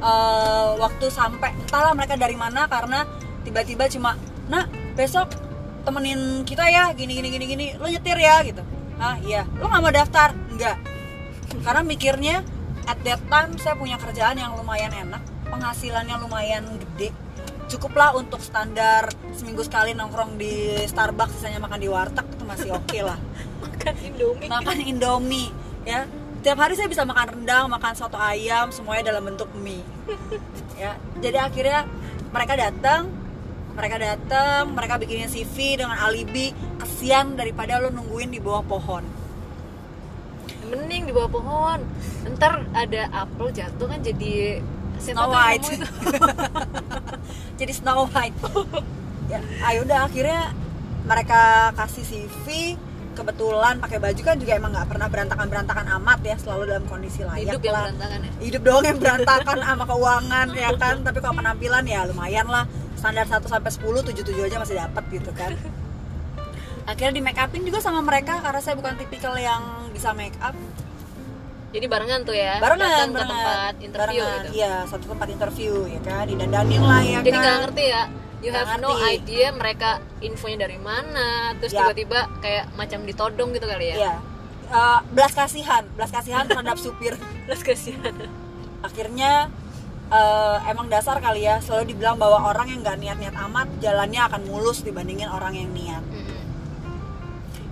eh, 0.00 0.70
waktu 0.80 1.06
sampai 1.12 1.52
entahlah 1.52 1.92
mereka 1.92 2.16
dari 2.16 2.34
mana 2.34 2.64
karena 2.64 3.04
tiba-tiba 3.44 3.84
cuma 3.92 4.16
nah 4.48 4.64
besok 4.96 5.30
temenin 5.84 6.44
kita 6.48 6.64
ya 6.68 6.92
gini 6.96 7.16
gini 7.16 7.28
gini 7.28 7.44
gini 7.44 7.66
lo 7.76 7.84
nyetir 7.84 8.16
ya 8.16 8.40
gitu. 8.48 8.64
Ah 8.96 9.20
iya. 9.20 9.44
Lo 9.60 9.68
nggak 9.68 9.82
mau 9.84 9.92
daftar? 9.92 10.32
Enggak 10.48 10.80
karena 11.60 11.82
mikirnya 11.82 12.36
at 12.86 12.98
that 13.02 13.20
time 13.26 13.58
saya 13.58 13.74
punya 13.74 13.98
kerjaan 13.98 14.38
yang 14.38 14.54
lumayan 14.54 14.94
enak 14.94 15.22
penghasilannya 15.50 16.16
lumayan 16.22 16.62
gede. 16.94 17.10
Cukuplah 17.70 18.14
untuk 18.18 18.42
standar 18.42 19.10
seminggu 19.34 19.62
sekali 19.62 19.94
nongkrong 19.94 20.34
di 20.38 20.82
Starbucks 20.90 21.38
sisanya 21.38 21.62
makan 21.62 21.78
di 21.78 21.88
warteg 21.90 22.26
itu 22.26 22.42
masih 22.42 22.70
oke 22.74 22.98
lah 22.98 23.14
makan 23.80 23.96
indomie. 24.04 24.48
Makan 24.48 24.78
Indomie 24.84 25.48
ya. 25.88 26.00
Tiap 26.40 26.56
hari 26.56 26.72
saya 26.72 26.88
bisa 26.88 27.04
makan 27.04 27.36
rendang 27.36 27.68
makan 27.68 27.92
soto 27.92 28.16
ayam 28.16 28.72
semuanya 28.72 29.12
dalam 29.12 29.28
bentuk 29.28 29.48
mie. 29.60 29.84
Ya 30.80 30.96
jadi 31.20 31.48
akhirnya 31.48 31.84
mereka 32.32 32.56
datang 32.56 33.12
mereka 33.76 33.96
datang 34.00 34.72
mereka 34.72 34.96
bikinin 34.96 35.28
CV 35.28 35.76
dengan 35.76 36.00
alibi 36.00 36.56
kesian 36.80 37.36
daripada 37.36 37.76
lo 37.76 37.92
nungguin 37.92 38.32
di 38.32 38.40
bawah 38.40 38.64
pohon. 38.64 39.04
Mending 40.72 41.08
di 41.08 41.12
bawah 41.12 41.28
pohon. 41.28 41.78
Ntar 42.24 42.64
ada 42.72 43.02
apel 43.12 43.52
jatuh 43.52 43.86
kan 43.88 44.00
jadi 44.00 44.64
Snow 44.96 45.32
White. 45.32 45.76
jadi 47.60 47.72
Snow 47.76 48.08
White. 48.08 48.36
Ya 49.28 49.44
ayo 49.68 49.84
udah 49.84 50.08
akhirnya 50.08 50.56
mereka 51.04 51.68
kasih 51.76 52.04
CV 52.08 52.80
kebetulan 53.10 53.74
pakai 53.82 53.98
baju 53.98 54.20
kan 54.22 54.36
juga 54.38 54.52
emang 54.54 54.70
nggak 54.70 54.88
pernah 54.88 55.08
berantakan 55.10 55.46
berantakan 55.50 55.86
amat 56.00 56.18
ya 56.22 56.36
selalu 56.38 56.62
dalam 56.70 56.84
kondisi 56.86 57.20
layak 57.26 57.58
hidup 57.58 57.62
yang 57.62 57.74
lah. 57.74 57.82
berantakan 57.90 58.18
ya? 58.22 58.30
Hidup 58.40 58.62
doang 58.62 58.84
yang 58.86 58.98
berantakan 59.02 59.58
sama 59.66 59.84
keuangan 59.84 60.46
ya 60.54 60.70
kan? 60.78 60.96
Tapi 61.02 61.18
kalau 61.18 61.34
penampilan 61.38 61.84
ya 61.86 62.00
lumayan 62.06 62.46
lah. 62.46 62.64
Standar 63.00 63.24
1 63.24 63.48
sampai 63.48 63.70
10 63.72 64.12
7 64.12 64.12
7 64.12 64.46
aja 64.46 64.56
masih 64.60 64.76
dapat 64.76 65.04
gitu 65.08 65.30
kan. 65.32 65.56
Akhirnya 66.84 67.12
di 67.16 67.22
make 67.24 67.40
upin 67.40 67.62
juga 67.64 67.80
sama 67.80 68.04
mereka 68.04 68.44
karena 68.44 68.60
saya 68.60 68.74
bukan 68.76 68.94
tipikal 69.00 69.34
yang 69.40 69.88
bisa 69.90 70.12
make 70.12 70.36
up 70.40 70.54
jadi 71.70 71.86
barengan 71.86 72.26
tuh 72.26 72.34
ya? 72.34 72.58
Barengan 72.58 72.82
datang 72.82 73.10
ke 73.10 73.14
barengan. 73.14 73.30
tempat 73.30 73.74
interview 73.78 74.22
barengan, 74.26 74.42
gitu? 74.42 74.58
iya 74.58 74.74
satu 74.90 75.04
tempat 75.06 75.28
interview 75.30 75.72
ya 75.86 76.00
kan? 76.02 76.24
Didandanin 76.26 76.82
lah 76.82 77.02
ya 77.06 77.18
jadi 77.22 77.38
kan? 77.38 77.42
nggak 77.46 77.58
ngerti 77.62 77.84
ya 77.86 78.02
you 78.40 78.50
have 78.50 78.80
no 78.80 78.96
idea 78.96 79.52
mereka 79.52 80.00
infonya 80.20 80.64
dari 80.64 80.80
mana 80.80 81.52
terus 81.60 81.72
Yap. 81.72 81.92
tiba-tiba 81.92 82.20
kayak 82.40 82.72
macam 82.74 83.04
ditodong 83.04 83.52
gitu 83.52 83.66
kali 83.68 83.92
ya 83.92 83.96
Iya. 83.96 84.14
Eh, 84.70 85.00
belas 85.10 85.34
kasihan, 85.34 85.82
belas 85.98 86.14
kasihan 86.14 86.46
terhadap 86.46 86.78
supir. 86.84 87.18
terus 87.46 87.66
kasihan 87.66 88.14
Akhirnya 88.80 89.50
eh, 90.08 90.56
emang 90.70 90.86
dasar 90.86 91.18
kali 91.18 91.42
ya 91.44 91.58
selalu 91.58 91.92
dibilang 91.92 92.16
bahwa 92.16 92.48
orang 92.48 92.70
yang 92.70 92.80
nggak 92.80 92.96
niat-niat 93.02 93.34
amat 93.50 93.66
jalannya 93.82 94.20
akan 94.24 94.40
mulus 94.46 94.80
dibandingin 94.80 95.26
orang 95.26 95.58
yang 95.58 95.70
niat. 95.74 96.00
Mm-mm. 96.06 96.40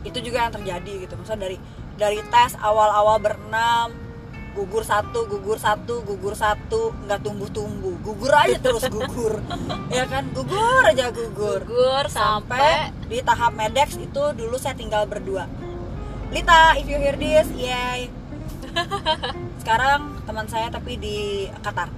Itu 0.04 0.18
juga 0.20 0.46
yang 0.46 0.52
terjadi 0.52 1.06
gitu. 1.06 1.14
Maksudnya 1.14 1.48
dari 1.48 1.56
dari 1.94 2.18
tes 2.30 2.58
awal-awal 2.58 3.22
berenam 3.22 3.94
gugur 4.59 4.83
satu, 4.83 5.31
gugur 5.31 5.59
satu, 5.62 6.03
gugur 6.03 6.35
satu, 6.35 6.91
nggak 7.07 7.23
tumbuh-tumbuh, 7.23 7.95
gugur 8.03 8.35
aja 8.35 8.59
terus 8.59 8.83
gugur, 8.91 9.38
ya 9.95 10.03
kan, 10.11 10.27
gugur 10.35 10.83
aja 10.83 11.15
gugur, 11.15 11.62
gugur 11.62 12.05
sampai 12.11 12.59
sampai 12.59 12.91
di 13.07 13.19
tahap 13.23 13.53
medex 13.55 13.95
itu 13.95 14.23
dulu 14.35 14.59
saya 14.59 14.75
tinggal 14.75 15.07
berdua. 15.07 15.47
Lita 16.35 16.75
if 16.77 16.91
you 16.91 16.99
hear 16.99 17.15
this 17.15 17.49
yay. 17.55 18.11
Sekarang 19.62 20.19
teman 20.27 20.50
saya 20.50 20.69
tapi 20.69 20.99
di 20.99 21.47
Qatar. 21.62 21.88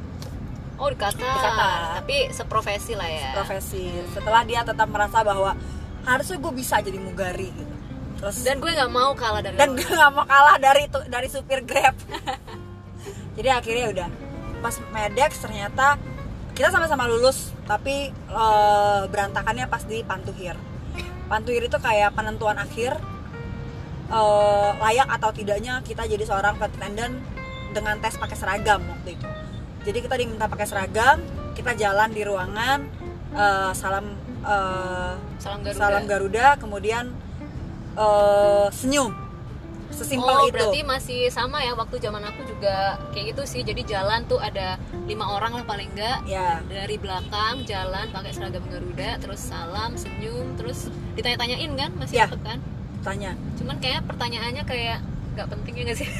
Oh 0.76 0.88
di 0.92 0.96
Qatar. 1.00 1.24
Di 1.24 1.40
Qatar. 1.40 2.04
tapi 2.04 2.16
seprofesi 2.30 2.92
lah 2.94 3.08
ya. 3.08 3.32
Profesi 3.34 3.88
setelah 4.12 4.44
dia 4.44 4.60
tetap 4.62 4.86
merasa 4.92 5.24
bahwa 5.24 5.56
harusnya 6.04 6.36
gue 6.40 6.52
bisa 6.56 6.80
jadi 6.80 6.96
mugari 6.96 7.52
gitu 7.52 7.79
terus? 8.20 8.44
Dan 8.44 8.60
gue 8.60 8.68
nggak 8.68 8.92
mau 8.92 9.10
kalah 9.12 9.40
dari 9.40 9.56
dan 9.56 9.72
gue 9.72 9.88
nggak 9.88 10.12
mau 10.12 10.24
kalah 10.24 10.56
dari 10.56 10.84
tu- 10.86 11.08
dari 11.08 11.26
supir 11.26 11.64
grab. 11.64 11.96
Jadi 13.36 13.48
akhirnya 13.48 13.86
udah. 13.90 14.08
Pas 14.60 14.76
medex 14.92 15.40
ternyata 15.40 15.96
kita 16.52 16.68
sama-sama 16.68 17.08
lulus 17.08 17.56
tapi 17.64 18.12
eh, 18.12 19.00
berantakannya 19.08 19.64
pas 19.64 19.80
di 19.82 20.04
pantuhir. 20.04 20.52
Pantuhir 21.26 21.64
itu 21.64 21.78
kayak 21.80 22.12
penentuan 22.12 22.60
akhir 22.60 23.00
eh, 24.10 24.70
layak 24.76 25.08
atau 25.10 25.30
tidaknya 25.32 25.80
kita 25.80 26.04
jadi 26.04 26.20
seorang 26.22 26.54
flight 26.54 26.76
attendant 26.76 27.16
dengan 27.70 27.96
tes 27.98 28.18
pakai 28.18 28.36
seragam 28.36 28.82
waktu 28.84 29.16
itu. 29.16 29.28
Jadi 29.80 29.98
kita 30.04 30.14
diminta 30.14 30.44
pakai 30.44 30.66
seragam 30.68 31.24
kita 31.56 31.72
jalan 31.72 32.12
di 32.12 32.20
ruangan 32.20 32.78
eh, 33.32 33.72
salam 33.72 34.06
salam 35.36 35.60
Garuda. 35.60 35.76
salam 35.76 36.04
Garuda 36.04 36.46
kemudian 36.56 37.12
eh, 37.96 38.66
senyum. 38.70 39.10
Sesimpel 39.90 40.30
oh 40.32 40.46
itu. 40.46 40.54
berarti 40.54 40.80
masih 40.86 41.20
sama 41.34 41.60
ya 41.60 41.74
waktu 41.74 41.98
zaman 41.98 42.22
aku 42.22 42.46
juga 42.46 42.96
kayak 43.10 43.34
gitu 43.34 43.42
sih. 43.44 43.60
Jadi 43.66 43.82
jalan 43.84 44.22
tuh 44.24 44.38
ada 44.38 44.78
lima 45.04 45.26
orang 45.26 45.60
lah 45.60 45.64
paling 45.66 45.90
enggak 45.92 46.22
ya. 46.24 46.62
Dari 46.64 46.96
belakang 46.96 47.66
jalan 47.66 48.06
pakai 48.14 48.30
seragam 48.32 48.62
Garuda 48.70 49.18
terus 49.18 49.42
salam 49.42 49.98
senyum 49.98 50.54
terus 50.54 50.88
ditanya-tanyain 51.18 51.70
kan 51.74 51.90
masih 51.98 52.22
Ya. 52.22 52.26
kan? 52.30 52.58
Tanya. 53.02 53.32
Cuman 53.58 53.76
kayak 53.82 54.06
pertanyaannya 54.06 54.62
kayak 54.64 54.98
nggak 55.34 55.46
penting 55.58 55.74
ya 55.74 55.82
nggak 55.90 55.98
sih? 55.98 56.08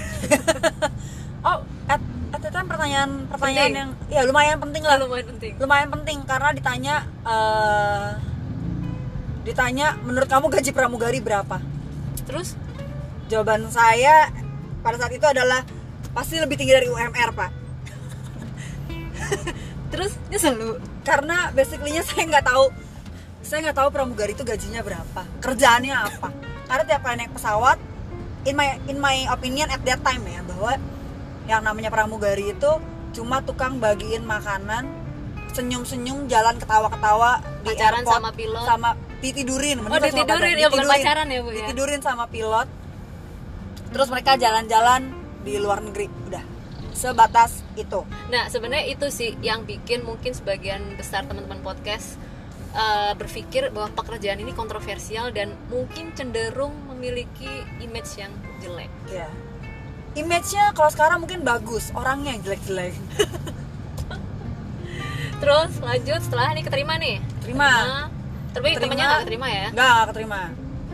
Oh 1.40 1.64
at, 1.88 2.00
at 2.36 2.42
time 2.52 2.68
pertanyaan 2.68 3.24
pertanyaan 3.32 3.72
Penting. 3.72 3.80
yang 3.80 3.90
ya 4.12 4.20
lumayan 4.28 4.60
penting 4.60 4.82
lah. 4.84 5.00
Lumayan 5.00 5.26
penting. 5.32 5.52
Lumayan 5.56 5.88
penting 5.88 6.18
karena 6.28 6.50
ditanya 6.52 6.94
eh 7.24 8.08
ditanya 9.42 9.96
menurut 10.04 10.28
kamu 10.28 10.52
gaji 10.52 10.70
pramugari 10.72 11.18
berapa? 11.24 11.58
Terus? 12.28 12.56
Jawaban 13.32 13.70
saya 13.72 14.28
pada 14.84 14.96
saat 15.00 15.12
itu 15.14 15.24
adalah 15.24 15.64
pasti 16.12 16.36
lebih 16.36 16.58
tinggi 16.58 16.74
dari 16.74 16.88
UMR 16.90 17.30
pak. 17.32 17.50
Terus? 19.92 20.12
Nyesel 20.28 20.54
lu. 20.58 20.70
Karena 21.06 21.50
basically-nya 21.54 22.04
saya 22.04 22.28
nggak 22.28 22.46
tahu 22.46 22.70
saya 23.40 23.58
nggak 23.70 23.78
tahu 23.82 23.88
pramugari 23.90 24.36
itu 24.36 24.44
gajinya 24.44 24.84
berapa 24.84 25.22
kerjaannya 25.40 25.96
apa. 25.96 26.28
Karena 26.70 26.84
tiap 26.86 27.02
kali 27.02 27.16
naik 27.18 27.32
pesawat 27.34 27.78
in 28.46 28.54
my 28.56 28.78
in 28.88 28.96
my 29.00 29.26
opinion 29.32 29.68
at 29.68 29.82
that 29.84 30.00
time 30.00 30.22
ya 30.24 30.40
bahwa 30.44 30.78
yang 31.48 31.60
namanya 31.66 31.90
pramugari 31.90 32.54
itu 32.54 32.72
cuma 33.10 33.42
tukang 33.42 33.82
bagiin 33.82 34.22
makanan 34.22 34.86
senyum-senyum 35.50 36.30
jalan 36.30 36.54
ketawa-ketawa 36.62 37.42
di 37.66 37.74
Pacaran 37.74 38.06
airport 38.06 38.16
sama 38.22 38.30
pilot. 38.30 38.62
sama 38.62 38.90
ditidurin. 39.20 39.78
Oh 39.80 39.88
mending 39.88 40.16
ditidurin. 40.16 40.56
ya 40.56 40.68
bukan 40.72 40.88
pacaran 40.88 41.26
ya 41.28 41.40
bu 41.44 41.50
ya? 41.52 41.66
Ditidurin 41.68 42.00
sama 42.00 42.24
pilot. 42.28 42.68
Terus 43.90 44.08
mereka 44.08 44.36
jalan-jalan 44.40 45.12
di 45.44 45.54
luar 45.60 45.84
negeri. 45.84 46.08
Udah. 46.28 46.44
Sebatas 46.96 47.64
itu. 47.78 48.04
Nah, 48.28 48.52
sebenarnya 48.52 48.92
itu 48.92 49.08
sih 49.08 49.32
yang 49.40 49.64
bikin 49.64 50.04
mungkin 50.04 50.36
sebagian 50.36 51.00
besar 51.00 51.24
teman-teman 51.24 51.64
podcast 51.64 52.20
uh, 52.76 53.16
berpikir 53.16 53.72
bahwa 53.72 53.88
pekerjaan 53.94 54.42
ini 54.42 54.52
kontroversial 54.52 55.32
dan 55.32 55.56
mungkin 55.72 56.12
cenderung 56.12 56.76
memiliki 56.92 57.48
image 57.80 58.20
yang 58.20 58.32
jelek. 58.60 58.92
ya 59.08 59.30
image-nya 60.14 60.74
kalau 60.74 60.90
sekarang 60.90 61.18
mungkin 61.22 61.46
bagus 61.46 61.94
orangnya 61.94 62.34
yang 62.34 62.42
jelek-jelek. 62.42 62.94
Terus 65.40 65.72
lanjut 65.80 66.20
setelah 66.20 66.52
ini 66.52 66.62
keterima 66.66 66.94
nih. 66.98 67.22
Terima. 67.40 67.70
Tapi 68.50 68.66
Keterima. 68.68 68.82
temennya 68.82 69.04
nggak 69.06 69.20
keterima 69.22 69.48
ya? 69.48 69.66
nggak 69.70 69.88
nggak 69.88 70.06
keterima. 70.08 70.40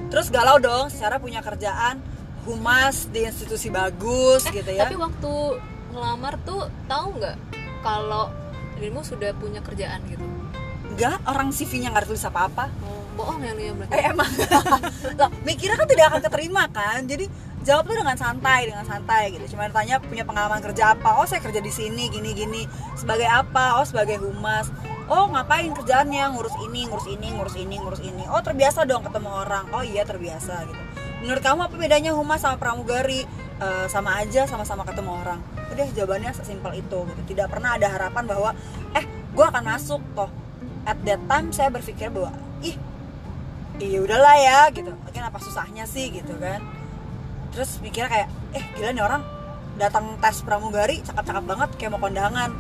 Terus 0.06 0.26
galau 0.28 0.56
dong 0.58 0.84
secara 0.86 1.16
punya 1.16 1.40
kerjaan 1.40 1.98
humas 2.44 3.08
di 3.08 3.24
institusi 3.24 3.68
bagus 3.68 4.46
gitu 4.46 4.70
ya. 4.70 4.86
Tapi 4.86 4.94
waktu 4.94 5.32
ngelamar 5.90 6.34
tuh 6.42 6.68
tahu 6.84 7.16
nggak 7.16 7.36
kalau 7.80 8.28
dirimu 8.74 9.00
sudah 9.00 9.32
punya 9.34 9.60
kerjaan 9.60 10.04
gitu? 10.06 10.22
enggak 10.86 11.20
orang 11.28 11.52
CV-nya 11.52 11.92
nggak 11.92 12.06
tulis 12.06 12.24
apa-apa. 12.24 12.72
Oh, 12.80 13.04
bohong 13.16 13.40
ya 13.40 13.52
lu 13.52 13.62
ya 13.62 13.72
berarti. 13.74 13.92
eh 13.92 14.04
emang. 14.06 14.30
Loh 15.20 15.28
mikirnya 15.44 15.76
kan 15.76 15.84
tidak 15.86 16.04
akan 16.08 16.20
keterima 16.24 16.62
kan? 16.72 17.04
Jadi 17.04 17.28
jawab 17.60 17.84
tuh 17.84 18.00
dengan 18.00 18.16
santai 18.16 18.60
dengan 18.64 18.84
santai 18.86 19.34
gitu. 19.34 19.44
Cuma 19.52 19.68
tanya 19.68 20.00
punya 20.00 20.24
pengalaman 20.24 20.62
kerja 20.62 20.96
apa? 20.96 21.20
Oh 21.20 21.28
saya 21.28 21.44
kerja 21.44 21.60
di 21.60 21.68
sini 21.68 22.08
gini 22.08 22.32
gini. 22.32 22.62
Sebagai 22.96 23.28
apa? 23.28 23.76
Oh 23.76 23.84
sebagai 23.84 24.16
humas 24.20 24.72
oh 25.06 25.24
ngapain 25.30 25.70
kerjaannya? 25.72 26.24
Ngurus 26.34 26.56
ini 26.66 26.86
ngurus 26.86 27.06
ini 27.10 27.28
ngurus 27.34 27.56
ini 27.58 27.76
ngurus 27.78 28.02
ini. 28.02 28.24
Oh 28.30 28.42
terbiasa 28.42 28.86
dong 28.86 29.06
ketemu 29.06 29.30
orang. 29.30 29.64
Oh 29.70 29.82
iya 29.82 30.02
terbiasa 30.02 30.66
gitu. 30.66 30.82
Menurut 31.24 31.42
kamu 31.42 31.60
apa 31.66 31.74
bedanya 31.74 32.12
humas 32.12 32.44
sama 32.44 32.60
pramugari? 32.60 33.24
Eh, 33.56 33.86
sama 33.88 34.20
aja 34.20 34.44
sama-sama 34.44 34.84
ketemu 34.84 35.16
orang. 35.16 35.40
Udah 35.72 35.88
jawabannya 35.96 36.28
sesimpel 36.36 36.76
itu 36.76 36.98
gitu. 37.08 37.20
Tidak 37.32 37.48
pernah 37.48 37.80
ada 37.80 37.88
harapan 37.88 38.28
bahwa 38.28 38.52
eh 38.92 39.04
gue 39.06 39.44
akan 39.48 39.64
masuk 39.64 40.00
toh 40.12 40.28
at 40.84 41.00
that 41.08 41.20
time 41.24 41.48
saya 41.56 41.72
berpikir 41.72 42.12
bahwa 42.12 42.36
ih 42.60 42.76
iya 43.80 43.98
udahlah 44.04 44.36
ya 44.36 44.60
gitu. 44.76 44.92
Mungkin 44.92 45.22
apa 45.24 45.40
susahnya 45.40 45.88
sih? 45.88 46.12
Gitu 46.12 46.36
kan. 46.36 46.60
Terus 47.56 47.80
mikirnya 47.80 48.12
kayak 48.12 48.28
eh 48.52 48.64
gila 48.76 48.92
nih 48.92 49.04
orang 49.08 49.22
datang 49.80 50.20
tes 50.20 50.44
pramugari 50.44 51.00
cakep-cakep 51.00 51.44
banget 51.48 51.70
kayak 51.80 51.90
mau 51.96 52.00
kondangan. 52.04 52.52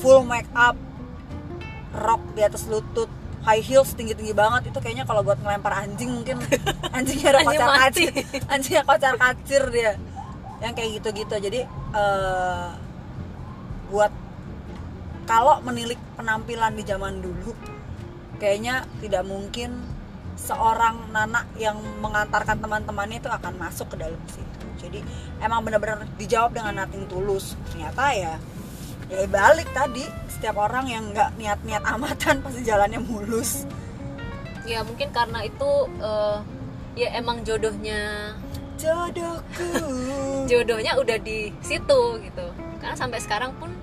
Full 0.00 0.24
make 0.24 0.48
up 0.52 0.76
rok 1.94 2.22
di 2.36 2.44
atas 2.44 2.68
lutut 2.68 3.08
high 3.42 3.64
heels 3.64 3.96
tinggi-tinggi 3.96 4.36
banget. 4.36 4.68
Itu 4.68 4.78
kayaknya 4.84 5.08
kalau 5.08 5.24
buat 5.24 5.40
ngelempar 5.40 5.72
anjing 5.84 6.12
mungkin 6.12 6.42
anjingnya 6.96 7.28
ada 7.32 7.40
kocar 7.46 7.68
kacir. 7.88 8.08
Anjingnya 8.52 8.82
kocar 8.84 9.14
kacir 9.16 9.62
dia. 9.72 9.92
Yang 10.60 10.72
kayak 10.76 10.90
gitu-gitu. 11.00 11.34
Jadi 11.40 11.60
eh, 11.94 12.68
buat 13.88 14.12
kalau 15.28 15.60
menilik 15.64 16.00
penampilan 16.16 16.72
di 16.72 16.84
zaman 16.88 17.20
dulu 17.20 17.52
kayaknya 18.40 18.88
tidak 19.04 19.28
mungkin 19.28 19.76
seorang 20.38 21.10
Nana 21.10 21.44
yang 21.58 21.76
mengantarkan 21.98 22.62
teman-temannya 22.62 23.18
itu 23.18 23.28
akan 23.28 23.58
masuk 23.58 23.92
ke 23.92 23.96
dalam 23.98 24.20
situ. 24.30 24.66
Jadi 24.78 25.02
emang 25.42 25.66
benar-benar 25.66 26.06
dijawab 26.14 26.54
dengan 26.54 26.78
nothing 26.78 27.10
tulus. 27.10 27.58
Ternyata 27.74 28.14
ya 28.14 28.34
ya 29.08 29.24
balik 29.28 29.68
tadi. 29.72 30.04
Setiap 30.28 30.56
orang 30.60 30.86
yang 30.86 31.10
nggak 31.10 31.34
niat-niat 31.34 31.82
amatan 31.84 32.38
pasti 32.44 32.62
jalannya 32.62 33.00
mulus. 33.02 33.64
Ya 34.68 34.84
mungkin 34.84 35.10
karena 35.10 35.42
itu 35.48 35.70
eh, 35.98 36.38
ya 36.94 37.08
emang 37.16 37.42
jodohnya 37.42 38.32
jodohku. 38.78 39.68
Jodohnya 40.50 40.96
udah 40.96 41.18
di 41.20 41.50
situ 41.60 42.00
gitu. 42.22 42.46
Karena 42.78 42.94
sampai 42.94 43.18
sekarang 43.20 43.52
pun 43.58 43.74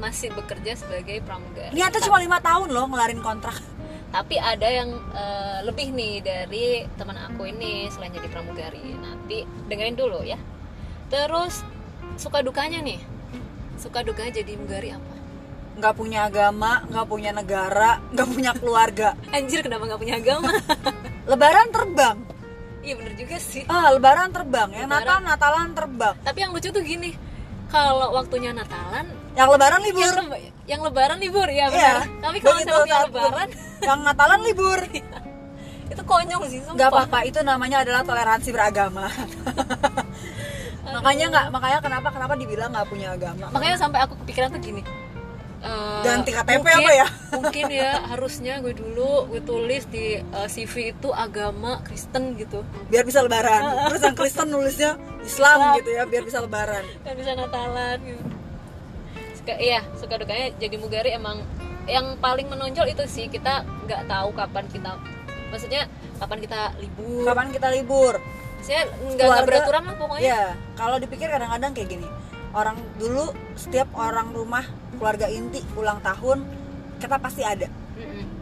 masih 0.00 0.32
bekerja 0.32 0.80
sebagai 0.80 1.20
pramugari 1.28 1.76
niatnya 1.76 2.00
cuma 2.00 2.16
lima 2.16 2.40
tahun 2.40 2.72
loh 2.72 2.88
ngelarin 2.88 3.20
kontrak. 3.20 3.60
Tapi 4.10 4.40
ada 4.40 4.66
yang 4.66 4.90
eh, 5.12 5.58
lebih 5.68 5.92
nih 5.92 6.24
dari 6.24 6.66
teman 6.96 7.20
aku 7.20 7.46
ini 7.46 7.86
selain 7.92 8.10
jadi 8.10 8.26
pramugari. 8.32 8.96
Nanti 8.96 9.44
dengerin 9.68 9.94
dulu 9.98 10.24
ya. 10.24 10.40
Terus 11.12 11.62
suka 12.16 12.40
dukanya 12.40 12.80
nih 12.80 12.98
suka 13.80 13.98
dukanya 14.00 14.32
jadi 14.36 14.52
mugari 14.54 14.92
apa? 14.92 15.12
Nggak 15.72 15.94
punya 15.94 16.20
agama 16.24 16.84
nggak 16.86 17.06
punya 17.06 17.30
negara 17.32 17.90
nggak 18.10 18.28
punya 18.28 18.50
keluarga. 18.52 19.08
Anjir 19.34 19.60
kenapa 19.60 19.84
nggak 19.86 19.98
punya 19.98 20.14
agama? 20.16 20.48
Lebaran 21.30 21.68
terbang. 21.70 22.16
Iya 22.80 22.94
bener 22.94 23.12
juga 23.14 23.36
sih. 23.36 23.64
Ah 23.66 23.88
lebaran 23.90 24.28
terbang 24.28 24.68
yang 24.74 24.86
natal 24.86 25.20
natalan 25.20 25.72
terbang. 25.72 26.14
Tapi 26.20 26.38
yang 26.38 26.50
lucu 26.50 26.68
tuh 26.68 26.80
gini 26.80 27.12
kalau 27.68 28.12
waktunya 28.12 28.50
Natalan 28.50 29.06
yang 29.32 29.46
lebaran 29.46 29.80
libur. 29.80 30.02
yang, 30.02 30.26
leba- 30.26 30.42
yang 30.66 30.80
lebaran 30.82 31.18
libur 31.18 31.46
ya 31.46 31.64
Iya. 31.66 31.70
benar 31.70 31.96
tapi 32.20 32.36
kalau 32.38 32.60
saat 32.60 33.06
lebaran 33.06 33.48
yang 33.86 33.98
natalan 34.02 34.40
libur. 34.42 34.80
Itu 35.86 36.02
konyol 36.04 36.40
sih 36.46 36.60
sumpah. 36.60 36.74
nggak 36.74 36.88
apa-apa 36.88 37.18
itu 37.24 37.40
namanya 37.40 37.82
adalah 37.82 38.02
toleransi 38.02 38.48
beragama 38.50 39.06
makanya 40.82 41.24
nggak 41.28 41.46
makanya 41.50 41.78
kenapa 41.80 42.08
kenapa 42.10 42.34
dibilang 42.34 42.70
nggak 42.72 42.88
punya 42.88 43.08
agama? 43.12 43.46
Makanya 43.50 43.76
sampai 43.76 44.00
aku 44.00 44.14
kepikiran 44.24 44.48
tuh 44.50 44.60
gini 44.60 44.82
eh, 45.60 46.00
Ganti 46.00 46.30
KTP 46.32 46.56
mungkin- 46.56 46.78
apa 46.80 46.90
ya? 46.90 47.06
mungkin 47.36 47.64
ya 47.68 47.90
harusnya 48.08 48.54
gue 48.58 48.72
dulu 48.72 49.28
gue 49.28 49.40
tulis 49.42 49.84
di 49.86 50.16
eh, 50.16 50.48
CV 50.48 50.96
itu 50.96 51.08
agama 51.12 51.84
Kristen 51.84 52.34
gitu. 52.34 52.64
Biar 52.88 53.04
bisa 53.04 53.20
lebaran. 53.20 53.60
Terus 53.92 54.02
yang 54.02 54.16
Kristen 54.16 54.48
nulisnya 54.48 54.96
Islam 55.20 55.76
gitu 55.76 55.90
ya 55.92 56.08
biar 56.08 56.24
bisa 56.24 56.40
lebaran. 56.40 56.84
Dan 57.04 57.12
bisa 57.14 57.36
Natalan 57.36 57.98
gitu. 58.00 58.22
Suka 59.36 59.54
iya 59.56 59.80
suka 59.96 60.16
dukanya 60.16 60.52
jadi 60.56 60.76
mugari 60.76 61.12
emang 61.12 61.44
yang 61.84 62.16
paling 62.20 62.46
menonjol 62.46 62.86
itu 62.86 63.02
sih 63.04 63.26
kita 63.26 63.64
nggak 63.84 64.04
tahu 64.06 64.30
kapan 64.32 64.64
kita 64.68 64.96
maksudnya 65.50 65.84
kapan 66.16 66.38
kita 66.40 66.60
libur. 66.78 67.24
Kapan 67.26 67.46
kita 67.50 67.68
libur 67.68 68.14
saya 68.60 68.86
nggak 68.88 69.46
beraturan 69.48 69.82
lah 69.88 69.94
pokoknya. 69.96 70.24
Ya 70.24 70.42
kalau 70.76 70.96
dipikir 71.00 71.28
kadang-kadang 71.28 71.72
kayak 71.72 71.88
gini 71.96 72.08
orang 72.50 72.76
dulu 72.98 73.30
setiap 73.54 73.86
orang 73.94 74.34
rumah 74.34 74.66
keluarga 74.98 75.30
inti 75.30 75.62
ulang 75.78 76.02
tahun 76.02 76.42
kita 77.00 77.16
pasti 77.16 77.42
ada. 77.46 77.68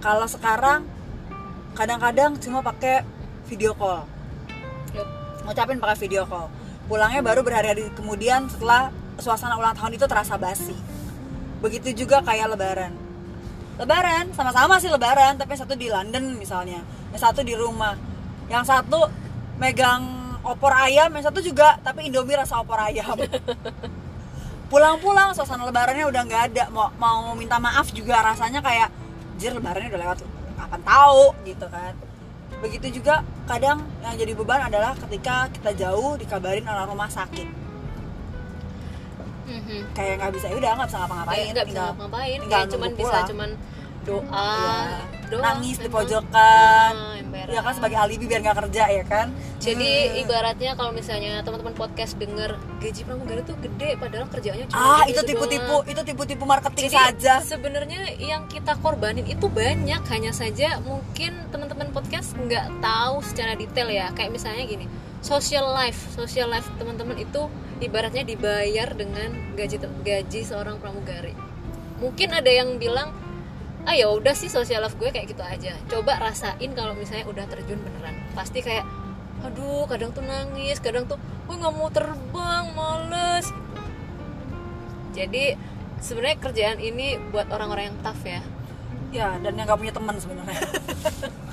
Kalau 0.02 0.26
sekarang 0.26 0.87
kadang-kadang 1.75 2.38
cuma 2.42 2.62
pakai 2.62 3.06
video 3.46 3.75
call. 3.75 4.02
Yup. 4.94 5.08
ngucapin 5.46 5.78
pakai 5.78 5.96
video 6.08 6.26
call. 6.26 6.50
Pulangnya 6.88 7.20
baru 7.20 7.44
berhari-hari 7.44 7.92
kemudian 7.94 8.48
setelah 8.48 8.90
suasana 9.20 9.54
ulang 9.60 9.76
tahun 9.76 9.94
itu 9.94 10.06
terasa 10.08 10.34
basi. 10.40 10.75
Begitu 11.62 12.06
juga 12.06 12.22
kayak 12.25 12.54
lebaran. 12.54 12.92
Lebaran 13.78 14.34
sama-sama 14.34 14.82
sih 14.82 14.90
lebaran 14.90 15.38
tapi 15.38 15.54
yang 15.54 15.62
satu 15.62 15.75
di 15.78 15.87
London 15.87 16.34
misalnya 16.34 16.82
yang 17.14 17.20
satu 17.20 17.46
di 17.46 17.54
rumah. 17.54 17.94
Yang 18.48 18.64
satu 18.72 19.06
megang 19.58 20.02
opor 20.40 20.70
ayam 20.72 21.10
yang 21.10 21.24
satu 21.24 21.38
juga 21.38 21.76
tapi 21.78 22.06
Indomie 22.06 22.34
rasa 22.34 22.58
opor 22.58 22.78
ayam. 22.80 23.18
Pulang-pulang 24.68 25.33
suasana 25.33 25.64
lebarannya 25.64 26.04
udah 26.04 26.22
nggak 26.22 26.42
ada. 26.48 26.64
Mau 26.68 26.92
mau 26.96 27.33
minta 27.33 27.56
maaf 27.56 27.88
juga 27.90 28.20
rasanya 28.20 28.61
kayak 28.61 28.88
jir 29.37 29.52
lebarannya 29.52 29.88
udah 29.88 30.00
lewat 30.02 30.18
kapan 30.54 30.80
tahu? 30.83 31.24
Gitu 31.42 31.66
kan. 31.66 31.92
Begitu 32.59 32.87
juga 32.94 33.20
kadang 33.44 33.80
yang 34.00 34.14
jadi 34.14 34.33
beban 34.33 34.61
adalah 34.62 34.92
ketika 34.98 35.48
kita 35.48 35.70
jauh 35.74 36.14
dikabarin 36.14 36.64
orang 36.64 36.87
rumah 36.87 37.09
sakit. 37.09 37.48
Mhm. 39.48 39.96
kayak 39.96 40.20
nggak 40.20 40.33
bisa 40.37 40.46
udah 40.50 40.70
nggak 40.76 40.88
bisa 40.92 40.98
ngapa-ngapain 40.98 41.33
Kayak 41.35 41.48
nggak 41.48 41.66
bisa 41.66 41.80
tinggal- 41.80 41.96
ngapain 41.96 42.37
tinggal 42.37 42.52
kayak 42.52 42.68
cuman 42.68 42.90
bisa 42.92 43.18
cuman 43.24 43.50
doa 44.04 44.28
Iya. 44.28 45.17
Doa 45.28 45.42
nangis 45.42 45.76
di 45.76 45.84
emang. 45.84 45.94
pojokan 45.94 46.92
Ah, 46.92 47.14
emberan. 47.16 47.48
ya 47.48 47.60
kan 47.60 47.72
sebagai 47.72 47.98
alibi 47.98 48.24
biar 48.24 48.40
nggak 48.40 48.58
kerja 48.58 48.84
ya 48.88 49.04
kan 49.04 49.26
jadi 49.58 49.90
Hmm. 50.08 50.22
ibaratnya 50.22 50.70
kalau 50.72 50.90
misalnya 50.90 51.40
teman-teman 51.40 51.72
podcast 51.72 52.14
denger 52.14 52.50
gaji 52.78 53.00
pramugari 53.02 53.42
tuh 53.42 53.56
gede 53.58 53.90
padahal 53.94 54.26
kerjaannya 54.26 54.66
cuma 54.66 54.80
ah 54.80 55.02
gitu 55.02 55.12
itu 55.18 55.20
tipu-tipu 55.28 55.76
doang. 55.76 55.90
itu 55.90 56.00
tipu-tipu 56.04 56.44
marketing 56.44 56.84
Jadi 56.86 56.96
saja 56.96 57.34
sebenarnya 57.40 58.00
yang 58.16 58.46
kita 58.46 58.74
korbanin 58.76 59.24
itu 59.24 59.46
banyak 59.46 60.02
hanya 60.06 60.32
saja 60.32 60.80
mungkin 60.80 61.32
teman-teman 61.48 61.90
podcast 61.90 62.32
nggak 62.34 62.80
tahu 62.80 63.20
secara 63.20 63.52
detail 63.52 63.86
ya 63.86 64.08
kayak 64.12 64.30
misalnya 64.30 64.64
gini 64.64 64.86
social 65.18 65.68
life 65.68 65.98
social 66.10 66.46
life 66.46 66.68
teman-teman 66.74 67.18
itu 67.18 67.50
ibaratnya 67.78 68.22
dibayar 68.22 68.90
dengan 68.90 69.28
gaji 69.52 69.76
gaji 70.00 70.40
seorang 70.42 70.78
pramugari 70.78 71.34
mungkin 71.98 72.30
ada 72.30 72.46
yang 72.46 72.78
bilang 72.78 73.10
ah 73.88 73.96
ya 73.96 74.12
udah 74.12 74.37
sih 74.37 74.53
social 74.53 74.85
life 74.85 75.01
gue 75.01 75.09
kayak 75.09 75.33
gitu 75.33 75.40
aja. 75.40 75.72
Coba 75.88 76.20
rasain 76.20 76.77
kalau 76.77 76.92
misalnya 76.92 77.24
udah 77.24 77.48
terjun 77.48 77.81
beneran. 77.81 78.20
Pasti 78.37 78.61
kayak 78.61 78.85
aduh 79.40 79.88
kadang 79.88 80.12
tuh 80.12 80.20
nangis 80.27 80.77
kadang 80.83 81.09
tuh 81.09 81.16
gue 81.48 81.57
nggak 81.57 81.72
mau 81.72 81.88
terbang 81.88 82.64
males. 82.77 83.48
Jadi 85.16 85.57
sebenarnya 86.05 86.37
kerjaan 86.37 86.79
ini 86.85 87.16
buat 87.33 87.48
orang-orang 87.48 87.96
yang 87.96 87.98
tough 88.05 88.22
ya. 88.29 88.44
Ya 89.09 89.40
dan 89.40 89.57
yang 89.57 89.64
nggak 89.64 89.81
punya 89.81 89.94
teman 89.96 90.20
sebenarnya 90.20 90.61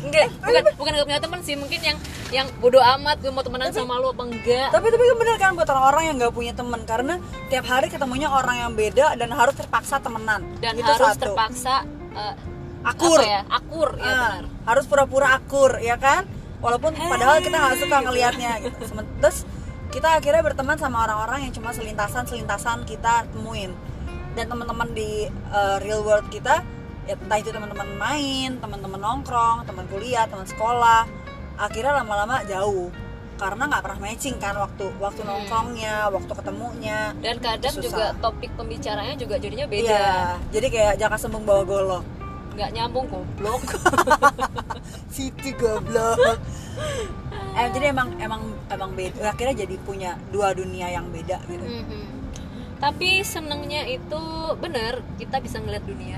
enggak 0.00 0.26
bukan 0.40 0.62
bukan 0.76 0.90
gak 0.94 1.06
punya 1.06 1.20
teman 1.20 1.40
sih 1.40 1.54
mungkin 1.54 1.80
yang 1.80 1.96
yang 2.30 2.46
bodoh 2.56 2.80
amat 2.80 3.18
gue 3.18 3.28
mau 3.28 3.42
temenan 3.42 3.68
sama 3.68 3.98
lu 3.98 4.10
apa 4.10 4.22
enggak. 4.24 4.68
tapi 4.70 4.86
tapi 4.88 5.02
kan 5.02 5.16
bener 5.18 5.36
kan 5.36 5.50
buat 5.52 5.68
orang-orang 5.68 6.02
yang 6.08 6.16
nggak 6.16 6.32
punya 6.32 6.52
teman 6.54 6.80
karena 6.84 7.14
tiap 7.48 7.66
hari 7.66 7.86
ketemunya 7.86 8.28
orang 8.28 8.56
yang 8.58 8.72
beda 8.72 9.14
dan 9.14 9.28
harus 9.30 9.54
terpaksa 9.54 9.98
temenan. 9.98 10.40
Dan 10.58 10.78
Itu 10.78 10.86
harus 10.86 11.10
satu. 11.12 11.22
terpaksa 11.28 11.74
eh, 12.12 12.34
akur. 12.80 13.18
ya 13.20 13.42
akur 13.46 13.88
ya 13.96 14.04
Ah, 14.04 14.14
benar. 14.38 14.44
harus 14.64 14.84
pura-pura 14.86 15.28
akur 15.34 15.76
ya 15.78 15.96
kan? 15.96 16.24
Walaupun 16.60 16.92
padahal 16.94 17.40
kita 17.40 17.56
nggak 17.56 17.76
suka 17.80 17.96
ngelihatnya 18.00 18.52
gitu. 18.62 18.78
Terus 19.20 19.38
kita 19.90 20.16
akhirnya 20.16 20.40
berteman 20.40 20.78
sama 20.78 21.02
orang-orang 21.02 21.48
yang 21.48 21.52
cuma 21.52 21.74
selintasan 21.74 22.24
selintasan 22.24 22.84
kita 22.84 23.26
temuin. 23.32 23.74
Dan 24.30 24.46
teman-teman 24.46 24.94
di 24.94 25.26
uh, 25.50 25.82
real 25.82 26.06
world 26.06 26.30
kita 26.30 26.62
ya 27.10 27.18
entah 27.18 27.38
itu 27.42 27.50
teman-teman 27.50 27.88
main 27.98 28.50
teman-teman 28.62 29.00
nongkrong 29.02 29.66
teman 29.66 29.84
kuliah 29.90 30.30
teman 30.30 30.46
sekolah 30.46 31.10
akhirnya 31.58 32.06
lama-lama 32.06 32.46
jauh 32.46 32.94
karena 33.34 33.66
nggak 33.66 33.82
pernah 33.82 33.98
matching 33.98 34.36
kan 34.38 34.54
waktu 34.54 34.86
waktu 35.02 35.26
nongkrongnya 35.26 36.06
waktu 36.14 36.32
ketemunya 36.38 37.10
dan 37.18 37.36
kadang 37.42 37.74
Susah. 37.74 37.84
juga 37.90 38.06
topik 38.22 38.54
pembicaranya 38.54 39.18
juga 39.18 39.42
jadinya 39.42 39.66
beda 39.66 39.90
iya 39.90 40.14
jadi 40.54 40.66
kayak 40.70 40.94
jaka 41.02 41.16
sembung 41.18 41.42
bawa 41.42 41.66
golok 41.66 42.04
nggak 42.54 42.70
nyambung 42.76 43.06
goblok 43.10 43.62
Siti 45.14 45.50
goblok. 45.58 46.38
eh 47.58 47.66
jadi 47.74 47.90
emang 47.90 48.14
emang 48.22 48.42
emang 48.70 48.90
beda. 48.94 49.34
Akhirnya 49.34 49.66
jadi 49.66 49.74
punya 49.82 50.14
dua 50.30 50.54
dunia 50.54 50.86
yang 50.86 51.10
beda 51.10 51.38
gitu. 51.50 51.66
Mhm. 51.66 52.02
tapi 52.80 53.20
senengnya 53.20 53.84
itu 53.84 54.22
bener 54.56 55.04
kita 55.20 55.36
bisa 55.44 55.60
ngeliat 55.60 55.84
dunia 55.84 56.16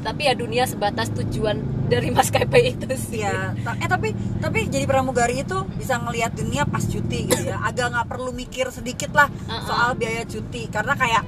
tapi 0.00 0.26
ya 0.26 0.34
dunia 0.34 0.64
sebatas 0.64 1.08
tujuan 1.12 1.56
dari 1.86 2.10
maskapai 2.10 2.72
itu 2.72 2.90
sih. 2.92 3.22
Ta- 3.60 3.76
Eh 3.76 3.86
tapi 3.86 4.10
tapi 4.38 4.66
jadi 4.66 4.84
pramugari 4.84 5.40
itu 5.40 5.56
bisa 5.74 5.96
ngelihat 5.96 6.32
dunia 6.32 6.64
pas 6.64 6.82
cuti 6.82 7.24
gitu 7.24 7.42
ya. 7.44 7.58
Agak 7.60 7.90
nggak 7.90 8.06
perlu 8.06 8.30
mikir 8.32 8.68
sedikit 8.70 9.10
lah 9.12 9.28
soal 9.62 9.94
biaya 9.94 10.22
cuti 10.22 10.66
karena 10.66 10.94
kayak, 10.94 11.22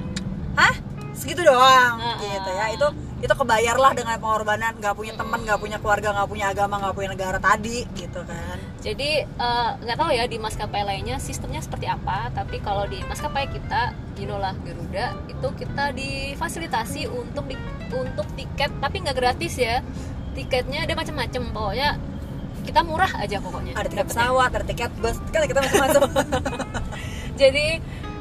hah 0.55 0.75
segitu 1.13 1.43
doang 1.43 1.95
gitu 2.21 2.51
ya. 2.51 2.67
Itu 2.71 2.87
itu 3.19 3.35
kebayar 3.35 3.75
lah 3.75 3.93
dengan 3.93 4.15
pengorbanan 4.17 4.79
nggak 4.79 4.95
punya 4.95 5.13
teman 5.13 5.43
nggak 5.43 5.59
punya 5.59 5.77
keluarga 5.77 6.15
nggak 6.15 6.29
punya 6.29 6.47
agama 6.49 6.79
nggak 6.79 6.95
punya 6.95 7.09
negara 7.11 7.39
tadi 7.39 7.83
gitu 7.93 8.23
kan 8.23 8.59
jadi 8.79 9.27
eh, 9.27 9.71
nggak 9.83 9.99
tahu 9.99 10.11
ya 10.15 10.25
di 10.31 10.39
maskapai 10.39 10.87
lainnya 10.87 11.19
sistemnya 11.19 11.59
seperti 11.59 11.91
apa 11.91 12.31
tapi 12.31 12.63
kalau 12.63 12.87
di 12.87 13.03
maskapai 13.05 13.51
kita 13.51 13.91
you 14.15 14.27
know 14.27 14.39
lah 14.39 14.55
Garuda 14.63 15.19
itu 15.27 15.49
kita 15.59 15.91
difasilitasi 15.93 17.11
untuk 17.11 17.51
di, 17.51 17.59
untuk 17.91 18.27
tiket 18.39 18.71
tapi 18.79 19.03
nggak 19.03 19.17
gratis 19.19 19.59
ya 19.59 19.83
tiketnya 20.35 20.87
ada 20.87 20.95
macam-macam 20.95 21.43
pokoknya 21.51 21.89
kita 22.63 22.81
murah 22.87 23.13
aja 23.19 23.43
pokoknya 23.43 23.73
ada 23.75 23.89
tiket 23.91 24.07
pesawat 24.07 24.51
ada 24.55 24.67
tiket 24.67 24.93
bus 25.03 25.19
kan 25.35 25.43
kita 25.47 25.59
macam-macam 25.59 26.03
jadi 27.41 27.67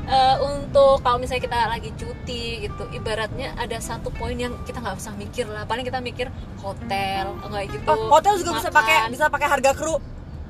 eh, 0.07 0.35
untuk 0.41 1.03
kalau 1.03 1.21
misalnya 1.21 1.43
kita 1.45 1.57
lagi 1.67 1.91
cuti 1.93 2.65
gitu 2.65 2.83
ibaratnya 2.95 3.53
ada 3.59 3.77
satu 3.77 4.09
poin 4.09 4.33
yang 4.33 4.57
kita 4.65 4.81
nggak 4.81 4.97
usah 4.97 5.13
mikir 5.13 5.45
lah 5.45 5.67
paling 5.69 5.85
kita 5.85 6.01
mikir 6.01 6.33
hotel 6.63 7.35
enggak 7.45 7.69
gitu 7.69 7.91
Oh, 7.91 8.09
hotel 8.09 8.39
juga 8.39 8.57
bisa 8.57 8.69
makan. 8.71 8.79
pakai 8.81 8.97
bisa 9.13 9.25
pakai 9.29 9.47
harga 9.51 9.71
kru. 9.77 9.95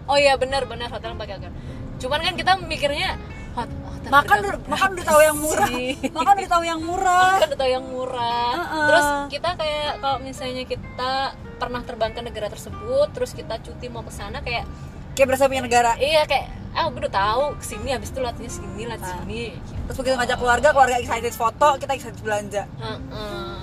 Oh 0.07 0.17
iya 0.17 0.33
benar 0.35 0.63
benar 0.63 0.87
hotel 0.87 1.13
pakai 1.13 1.35
harga 1.37 1.49
cuman 1.97 2.19
kan 2.21 2.33
kita 2.33 2.51
mikirnya 2.61 3.17
hot, 3.53 3.67
hotel 3.67 4.09
Makan 4.09 4.35
harga 4.37 4.47
udah- 4.49 4.63
makan 4.67 4.89
udah 4.91 5.05
tahu 5.11 5.21
yang 5.21 5.37
murah. 5.37 5.69
Makan 6.13 6.33
udah 6.37 6.49
tahu 6.49 6.63
yang 6.63 6.79
murah. 6.79 7.31
kan 7.35 7.47
udah 7.47 7.59
tahu 7.59 7.71
yang 7.71 7.85
murah 7.85 8.51
Heeh. 8.53 8.85
terus 8.87 9.05
kita 9.29 9.49
kayak 9.53 9.91
kalau 9.97 10.17
misalnya 10.19 10.63
kita 10.63 11.11
pernah 11.57 11.81
terbang 11.81 12.11
ke 12.11 12.21
negara 12.21 12.47
tersebut 12.47 13.07
terus 13.11 13.31
kita 13.31 13.57
cuti 13.57 13.87
mau 13.87 14.01
ke 14.01 14.11
sana 14.11 14.39
kayak 14.39 14.63
Kayak 15.11 15.27
berasa 15.27 15.49
punya 15.49 15.63
negara. 15.63 15.91
iya 15.97 16.23
kayak 16.23 16.45
ah 16.71 16.87
gue 16.87 16.99
udah 16.99 17.09
tahu 17.11 17.43
ke 17.57 17.65
sini 17.65 17.89
habis 17.89 18.13
itu 18.13 18.19
latihnya 18.19 18.51
sini 18.51 18.83
lat 18.85 19.01
Ah. 19.01 19.17
sini 19.17 19.49
gitu. 19.57 19.81
Terus 19.83 19.97
begitu 19.97 20.15
ngajak 20.15 20.37
keluarga, 20.37 20.67
keluarga 20.69 20.95
excited 20.95 21.33
foto, 21.33 21.67
kita 21.75 21.91
excited 21.91 22.21
belanja. 22.21 22.63
Heeh. 22.77 23.57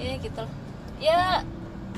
ya 0.00 0.12
gitu 0.18 0.44
ya 0.98 1.44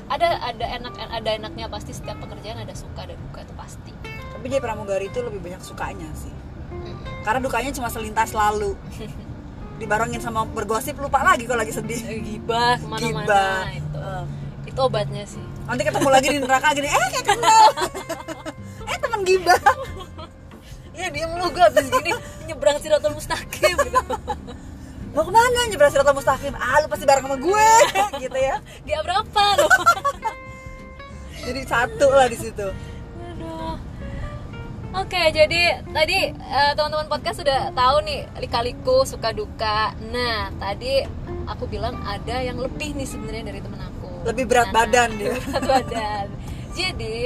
ada 0.05 0.27
ada 0.39 0.65
enak 0.69 0.93
ada 0.95 1.29
enaknya 1.33 1.65
pasti 1.65 1.91
setiap 1.91 2.21
pekerjaan 2.21 2.61
ada 2.61 2.73
suka 2.73 3.03
ada 3.03 3.17
duka 3.17 3.41
itu 3.41 3.53
pasti 3.53 3.91
Tapi 4.05 4.45
jadi 4.45 4.61
pramugari 4.61 5.09
itu 5.09 5.19
lebih 5.19 5.41
banyak 5.41 5.57
sukanya 5.59 6.05
sih. 6.13 6.29
Mm-mm. 6.69 7.25
Karena 7.25 7.41
dukanya 7.41 7.73
cuma 7.73 7.89
selintas 7.89 8.29
lalu. 8.29 8.77
Dibarengin 9.81 10.21
sama 10.21 10.45
bergosip 10.45 10.95
lupa 10.95 11.19
lagi 11.19 11.43
kalau 11.43 11.59
lagi 11.59 11.73
sedih. 11.73 11.97
gibah 12.21 12.77
ke 12.77 12.85
mana-mana 12.85 13.25
Gibah. 13.25 13.59
itu 13.73 13.99
Eh. 13.99 14.25
itu 14.65 14.79
obatnya 14.79 15.23
sih 15.25 15.41
Nanti 15.65 15.81
ketemu 15.81 16.09
lagi 16.09 16.27
di 16.29 16.39
neraka 16.39 16.67
gini, 16.71 16.87
eh 16.87 17.07
kayak 17.11 17.25
kenal. 17.25 17.65
eh 18.91 18.97
teman 19.01 19.21
gibah. 19.25 19.61
ya 20.99 21.11
diem 21.11 21.31
lu 21.33 21.49
gue 21.49 21.59
abis 21.59 21.87
gini 21.91 22.11
nyebrang 22.45 22.77
siratul 22.79 23.11
mustaqim 23.11 23.75
gitu 23.75 23.99
Mau 25.15 25.23
ke 25.23 25.31
mana 25.31 25.71
nyebrang 25.71 25.91
siratal 25.95 26.11
mustaqim? 26.11 26.51
Ah 26.59 26.83
lu 26.83 26.91
pasti 26.91 27.07
bareng 27.07 27.23
sama 27.23 27.39
gue, 27.39 27.69
gitu 28.27 28.35
ya. 28.35 28.59
dia 28.83 28.99
berapa 28.99 29.43
lo 29.63 29.67
Jadi 31.47 31.61
satu 31.63 32.07
lah 32.11 32.27
di 32.27 32.35
situ. 32.35 32.67
Aduh. 33.31 33.79
Oke, 34.91 35.21
jadi 35.31 35.79
tadi 35.87 36.35
eh, 36.35 36.71
teman-teman 36.75 37.07
podcast 37.07 37.39
sudah 37.39 37.71
tahu 37.71 38.03
nih 38.03 38.27
lika-liku 38.43 39.07
suka 39.07 39.31
duka. 39.31 39.95
Nah, 40.11 40.51
tadi 40.59 41.05
aku 41.47 41.63
bilang 41.71 41.95
ada 42.03 42.43
yang 42.43 42.59
lebih 42.59 42.91
nih 42.97 43.07
sebenarnya 43.07 43.55
dari 43.55 43.59
temen 43.63 43.79
aku. 43.79 44.27
Lebih 44.27 44.45
berat 44.51 44.73
Nana. 44.73 44.77
badan 44.83 45.09
dia. 45.15 45.35
Berat 45.47 45.63
badan. 45.63 46.27
Jadi 46.75 47.19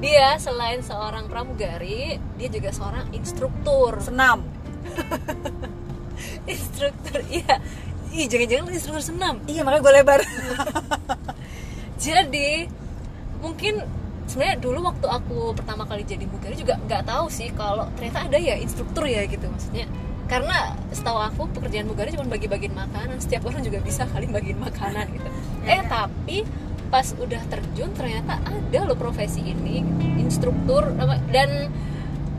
dia 0.00 0.40
selain 0.40 0.80
seorang 0.80 1.28
pramugari, 1.28 2.16
dia 2.40 2.48
juga 2.48 2.72
seorang 2.72 3.12
instruktur. 3.12 4.00
Senam. 4.00 4.40
Instruktur, 6.52 7.20
iya. 7.28 7.60
Ih, 8.10 8.26
jangan-jangan 8.26 8.64
lu 8.66 8.72
instruktur 8.74 9.04
senam. 9.04 9.38
Iya 9.46 9.62
makanya 9.62 9.82
gue 9.86 9.92
lebar. 10.02 10.20
jadi 12.04 12.66
mungkin 13.38 13.74
sebenarnya 14.30 14.56
dulu 14.62 14.78
waktu 14.86 15.06
aku 15.10 15.38
pertama 15.58 15.82
kali 15.84 16.06
jadi 16.06 16.22
mugari 16.28 16.54
juga 16.54 16.78
nggak 16.86 17.02
tahu 17.02 17.26
sih 17.26 17.50
kalau 17.52 17.90
ternyata 17.98 18.30
ada 18.30 18.38
ya 18.38 18.54
instruktur 18.62 19.04
ya 19.10 19.26
gitu 19.26 19.42
maksudnya 19.50 19.90
karena 20.30 20.78
setahu 20.94 21.18
aku 21.18 21.42
pekerjaan 21.58 21.90
mugari 21.90 22.14
cuma 22.14 22.30
bagi-bagiin 22.30 22.70
makanan 22.70 23.18
setiap 23.18 23.50
orang 23.50 23.66
juga 23.66 23.82
bisa 23.82 24.06
kali 24.06 24.30
bagiin 24.30 24.62
makanan 24.62 25.10
gitu 25.10 25.28
eh 25.66 25.82
tapi 25.90 26.46
pas 26.94 27.06
udah 27.18 27.42
terjun 27.50 27.90
ternyata 27.98 28.38
ada 28.38 28.78
loh 28.86 28.94
profesi 28.94 29.42
ini 29.42 29.82
instruktur 30.22 30.94
dan 31.34 31.70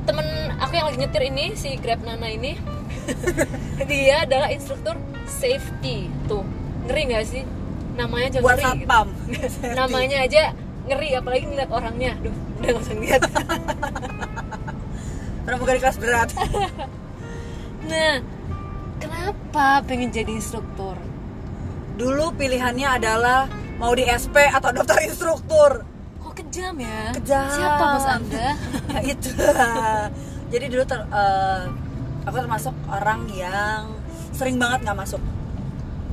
temen 0.08 0.28
aku 0.64 0.72
yang 0.80 0.88
lagi 0.88 1.00
nyetir 1.04 1.24
ini 1.28 1.46
si 1.60 1.76
Grab 1.76 2.00
Nana 2.08 2.32
ini 2.32 2.56
dia 3.90 4.26
adalah 4.26 4.50
instruktur 4.52 4.96
safety. 5.26 6.10
Tuh 6.30 6.46
ngeri 6.88 7.02
nggak 7.14 7.24
sih? 7.26 7.44
Namanya 7.98 8.26
aja 8.32 8.40
Buat 8.40 8.58
ngeri. 8.60 8.80
gitu 8.84 9.00
namanya 9.80 10.18
aja 10.26 10.44
ngeri 10.88 11.10
apalagi 11.16 11.46
ngeliat 11.50 11.72
orangnya. 11.72 12.12
Duh, 12.20 12.36
udah 12.60 12.70
gak 12.74 12.82
usah 12.82 12.96
ngeliat. 12.98 13.22
Pramugari 15.46 15.80
kelas 15.82 15.98
berat. 15.98 16.30
nah 17.90 18.22
kenapa 19.02 19.82
pengen 19.86 20.14
jadi 20.14 20.38
instruktur? 20.38 20.96
Dulu 21.98 22.34
pilihannya 22.38 22.88
adalah 22.88 23.50
mau 23.78 23.94
di 23.94 24.06
SP 24.06 24.38
atau 24.50 24.70
daftar 24.74 25.02
instruktur. 25.02 25.86
kok 26.22 26.34
kejam 26.38 26.78
ya? 26.80 27.12
Kejam. 27.18 27.50
siapa 27.50 27.84
bos 27.98 28.08
anda? 28.08 28.48
Ya 28.94 29.00
itu. 29.04 29.30
Jadi 30.52 30.66
dulu 30.70 30.84
ter, 30.86 31.00
eh, 31.10 31.62
aku 32.22 32.36
termasuk 32.38 32.74
orang 32.88 33.26
yang 33.34 33.90
sering 34.32 34.56
banget 34.56 34.86
nggak 34.86 34.98
masuk. 34.98 35.22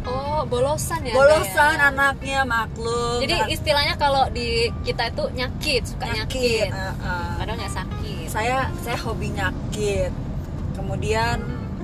oh 0.08 0.40
bolosan 0.48 1.04
ya 1.04 1.12
Bolosan 1.12 1.76
Anda 1.76 1.84
ya? 1.84 1.88
anaknya 1.92 2.40
maklum. 2.42 3.20
jadi 3.20 3.34
Jangan- 3.44 3.52
istilahnya 3.52 3.94
kalau 3.98 4.24
di 4.30 4.48
kita 4.80 5.10
itu 5.10 5.24
nyakit 5.36 5.82
suka 5.84 6.04
nyakit, 6.08 6.70
eh, 6.70 6.80
eh. 6.96 7.30
padahal 7.36 7.56
nggak 7.58 7.74
sakit 7.74 8.26
saya 8.30 8.72
saya 8.80 8.96
hobi 8.96 9.28
nyakit 9.34 10.08
kemudian 10.72 11.36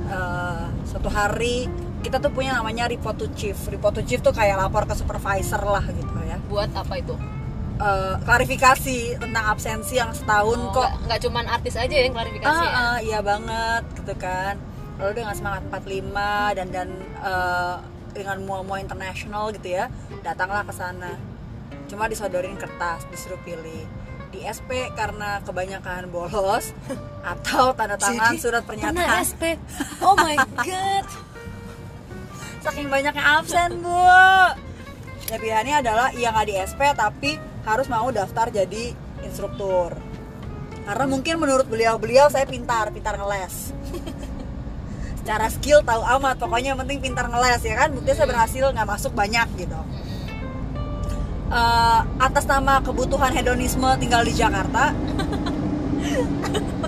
eh, 0.09 0.65
suatu 0.89 1.11
hari 1.11 1.69
kita 2.01 2.21
tuh 2.21 2.31
punya 2.31 2.57
namanya 2.57 2.85
report 2.87 3.17
to 3.17 3.29
chief 3.33 3.57
report 3.69 3.97
to 3.97 4.03
chief 4.05 4.21
tuh 4.21 4.33
kayak 4.33 4.57
lapor 4.57 4.85
ke 4.85 4.95
supervisor 4.95 5.61
lah 5.61 5.85
gitu 5.85 6.13
ya 6.25 6.37
buat 6.49 6.71
apa 6.73 7.01
itu 7.01 7.13
Eh, 7.75 8.15
klarifikasi 8.23 9.19
tentang 9.19 9.45
absensi 9.51 9.99
yang 9.99 10.15
setahun 10.15 10.55
Oh, 10.57 10.71
kok. 10.73 10.91
nggak- 11.05 11.21
cuman 11.21 11.45
artis 11.45 11.75
aja 11.75 11.91
yang 11.91 12.15
klarifikasi 12.15 12.47
ah, 12.47 12.63
ya? 12.63 12.71
Ah, 12.73 12.99
iya 13.03 13.19
banget 13.19 13.83
gitu 13.99 14.15
kan. 14.15 14.55
Lalu 14.95 15.13
dengan 15.17 15.35
semangat 15.35 15.63
45 15.69 16.15
dan 16.55 16.71
dan 16.71 16.89
eh, 17.19 17.77
dengan 18.15 18.39
mua-mua 18.47 18.79
internasional 18.79 19.51
gitu 19.51 19.75
ya 19.75 19.91
datanglah 20.23 20.63
ke 20.63 20.71
sana. 20.71 21.19
Cuma 21.91 22.07
disodorin 22.07 22.55
kertas 22.55 23.11
disuruh 23.11 23.43
pilih. 23.43 23.83
Di 24.31 24.47
SP 24.47 24.71
karena 24.95 25.43
kebanyakan 25.43 26.11
bolos 26.11 26.71
atau 27.27 27.75
tanda 27.75 27.99
tangan 27.99 28.33
Jadi, 28.33 28.39
surat 28.39 28.63
pernyataan. 28.63 29.19
SP 29.21 29.59
oh 29.99 30.15
my 30.15 30.39
god. 30.57 31.07
Saking 32.61 32.87
banyaknya 32.87 33.25
absen 33.35 33.83
bu. 33.83 33.99
Ya 35.27 35.37
pilihannya 35.37 35.75
adalah 35.83 36.09
iya 36.13 36.31
nggak 36.31 36.47
di 36.47 36.55
SP 36.57 36.81
tapi 36.95 37.31
harus 37.65 37.89
mau 37.89 38.09
daftar 38.13 38.53
jadi 38.53 38.93
instruktur. 39.25 39.97
Karena 40.85 41.05
mungkin 41.09 41.41
menurut 41.41 41.65
beliau-beliau 41.65 42.29
saya 42.29 42.45
pintar 42.45 42.93
pintar 42.93 43.17
ngeles. 43.17 43.73
Secara 45.25 45.49
skill 45.49 45.81
tahu 45.81 46.05
amat 46.05 46.37
pokoknya 46.37 46.77
yang 46.77 46.81
penting 46.85 47.01
pintar 47.01 47.33
ngeles 47.33 47.65
ya 47.65 47.75
kan? 47.81 47.89
Buktinya 47.97 48.17
saya 48.21 48.29
berhasil 48.29 48.65
nggak 48.69 48.89
masuk 48.89 49.13
banyak 49.17 49.49
gitu. 49.57 49.81
Eh, 51.49 52.01
atas 52.21 52.45
nama 52.45 52.85
kebutuhan 52.85 53.33
hedonisme 53.33 53.89
tinggal 53.97 54.23
di 54.23 54.33
Jakarta. 54.37 54.93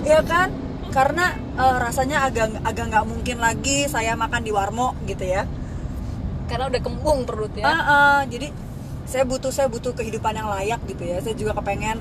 Ya 0.07 0.23
kan? 0.23 0.55
Karena 0.93 1.35
eh, 1.35 1.77
rasanya 1.83 2.29
agak 2.29 2.63
agak 2.63 2.85
nggak 2.87 3.05
mungkin 3.11 3.43
lagi 3.43 3.91
saya 3.91 4.15
makan 4.15 4.39
di 4.45 4.55
warmo 4.55 4.95
gitu 5.03 5.25
ya. 5.25 5.43
Karena 6.47 6.71
udah 6.71 6.79
kembung 6.79 7.27
perut 7.27 7.51
ya 7.59 7.67
Ah, 7.67 7.81
ah, 7.83 8.19
jadi 8.23 8.47
saya 9.07 9.23
butuh 9.23 9.49
saya 9.49 9.65
butuh 9.65 9.91
kehidupan 9.91 10.33
yang 10.33 10.47
layak 10.47 10.83
gitu 10.85 11.01
ya. 11.01 11.17
Saya 11.17 11.33
juga 11.33 11.55
kepengen 11.55 11.97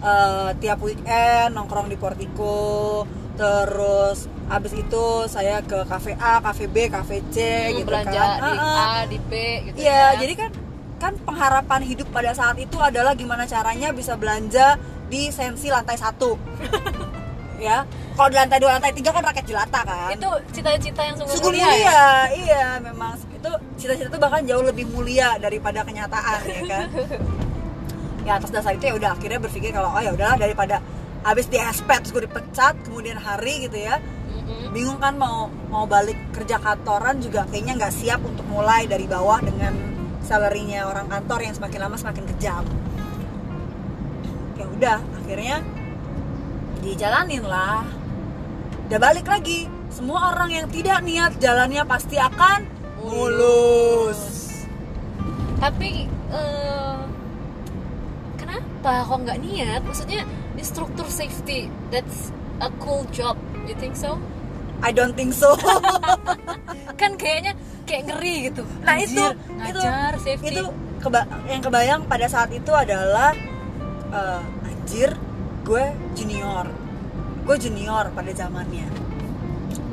eh, 0.00 0.50
tiap 0.56 0.78
weekend 0.80 1.54
nongkrong 1.54 1.86
di 1.86 1.96
Portico 1.96 3.06
terus 3.32 4.26
abis 4.48 4.74
itu 4.74 5.04
saya 5.26 5.62
ke 5.62 5.86
kafe 5.86 6.18
A, 6.18 6.42
kafe 6.42 6.66
B, 6.66 6.88
kafe 6.88 7.22
C 7.28 7.38
Hmm, 7.38 7.78
gitu 7.78 7.86
belanja 7.86 8.18
kan. 8.18 8.38
di. 8.42 8.52
A 8.58 8.88
di 9.06 9.18
B 9.20 9.32
gitu 9.62 9.76
Iya, 9.78 9.94
ya. 9.94 10.18
jadi 10.18 10.34
kan 10.36 10.50
kan 10.98 11.12
pengharapan 11.16 11.80
hidup 11.84 12.10
pada 12.10 12.34
saat 12.34 12.58
itu 12.58 12.74
adalah 12.76 13.14
gimana 13.14 13.46
caranya 13.46 13.94
bisa 13.94 14.18
belanja 14.18 14.74
di 15.06 15.30
sensi 15.30 15.70
lantai 15.70 15.94
satu 15.94 16.34
ya. 17.58 17.84
Kalau 18.14 18.28
di 18.30 18.36
lantai 18.38 18.58
dua 18.58 18.78
lantai 18.78 18.90
tiga 18.94 19.10
kan 19.10 19.22
rakyat 19.22 19.44
jelata 19.46 19.80
kan. 19.82 20.10
Itu 20.14 20.30
cita-cita 20.54 21.00
yang 21.04 21.16
sungguh, 21.18 21.36
sungguh 21.38 21.52
mulia, 21.54 21.66
mulia, 21.66 21.86
ya? 21.86 22.10
iya 22.34 22.66
memang. 22.82 23.12
Itu 23.34 23.50
cita-cita 23.78 24.08
itu 24.10 24.18
bahkan 24.18 24.42
jauh 24.46 24.64
lebih 24.64 24.86
mulia 24.90 25.38
daripada 25.38 25.82
kenyataan 25.82 26.40
ya 26.46 26.62
kan. 26.66 26.86
Ya 28.26 28.36
atas 28.36 28.52
dasar 28.52 28.76
itu 28.76 28.84
ya 28.84 28.92
udah 28.92 29.16
akhirnya 29.16 29.40
berpikir 29.40 29.72
kalau 29.72 29.88
oh 29.88 30.02
ya 30.04 30.12
udahlah 30.12 30.36
daripada 30.36 30.84
habis 31.24 31.48
di 31.48 31.56
SP 31.56 31.88
terus 31.96 32.12
gue 32.12 32.28
dipecat 32.28 32.76
kemudian 32.84 33.16
hari 33.16 33.64
gitu 33.64 33.80
ya. 33.80 33.96
Mm-mm. 34.28 34.76
bingung 34.76 35.00
kan 35.00 35.16
mau 35.16 35.48
mau 35.72 35.88
balik 35.88 36.16
kerja 36.36 36.60
kantoran 36.60 37.24
juga 37.24 37.48
kayaknya 37.48 37.80
nggak 37.80 37.94
siap 37.96 38.20
untuk 38.20 38.44
mulai 38.52 38.84
dari 38.84 39.08
bawah 39.08 39.40
dengan 39.40 39.72
salary-nya 40.20 40.84
orang 40.84 41.08
kantor 41.08 41.40
yang 41.40 41.54
semakin 41.56 41.78
lama 41.88 41.96
semakin 41.96 42.24
kejam. 42.36 42.64
Ya 44.60 44.66
udah 44.68 44.98
akhirnya 45.24 45.64
dijalanin 46.88 47.44
lah. 47.44 47.84
Udah 48.88 48.98
balik 48.98 49.28
lagi. 49.28 49.68
Semua 49.88 50.32
orang 50.32 50.48
yang 50.48 50.66
tidak 50.68 51.02
niat 51.02 51.36
jalannya 51.36 51.84
pasti 51.84 52.16
akan 52.16 52.64
mulus. 53.02 54.20
Tapi 55.58 56.06
eh, 56.30 56.98
kenapa 58.36 59.04
kok 59.04 59.18
nggak 59.20 59.38
niat? 59.42 59.80
Maksudnya 59.82 60.22
instruktur 60.54 61.04
safety 61.08 61.66
that's 61.90 62.30
a 62.60 62.70
cool 62.78 63.04
job. 63.10 63.36
You 63.66 63.76
think 63.76 63.92
so? 63.92 64.16
I 64.78 64.94
don't 64.94 65.12
think 65.12 65.34
so. 65.34 65.58
Kan 67.00 67.18
kayaknya 67.18 67.58
kayak 67.84 68.02
ngeri 68.08 68.34
gitu. 68.48 68.62
Nah 68.86 68.94
Anjir, 68.94 69.08
itu 69.10 69.22
itu 69.26 69.50
ngajar 69.58 70.12
safety. 70.22 70.46
itu 70.54 70.62
keba- 70.98 71.28
yang 71.46 71.60
kebayang 71.60 72.00
pada 72.06 72.26
saat 72.30 72.50
itu 72.50 72.70
adalah 72.70 73.34
eh, 74.08 74.40
anjir 74.64 75.10
gue 75.66 75.84
junior 76.14 76.64
gue 77.48 77.56
junior 77.56 78.12
pada 78.12 78.30
zamannya. 78.36 78.84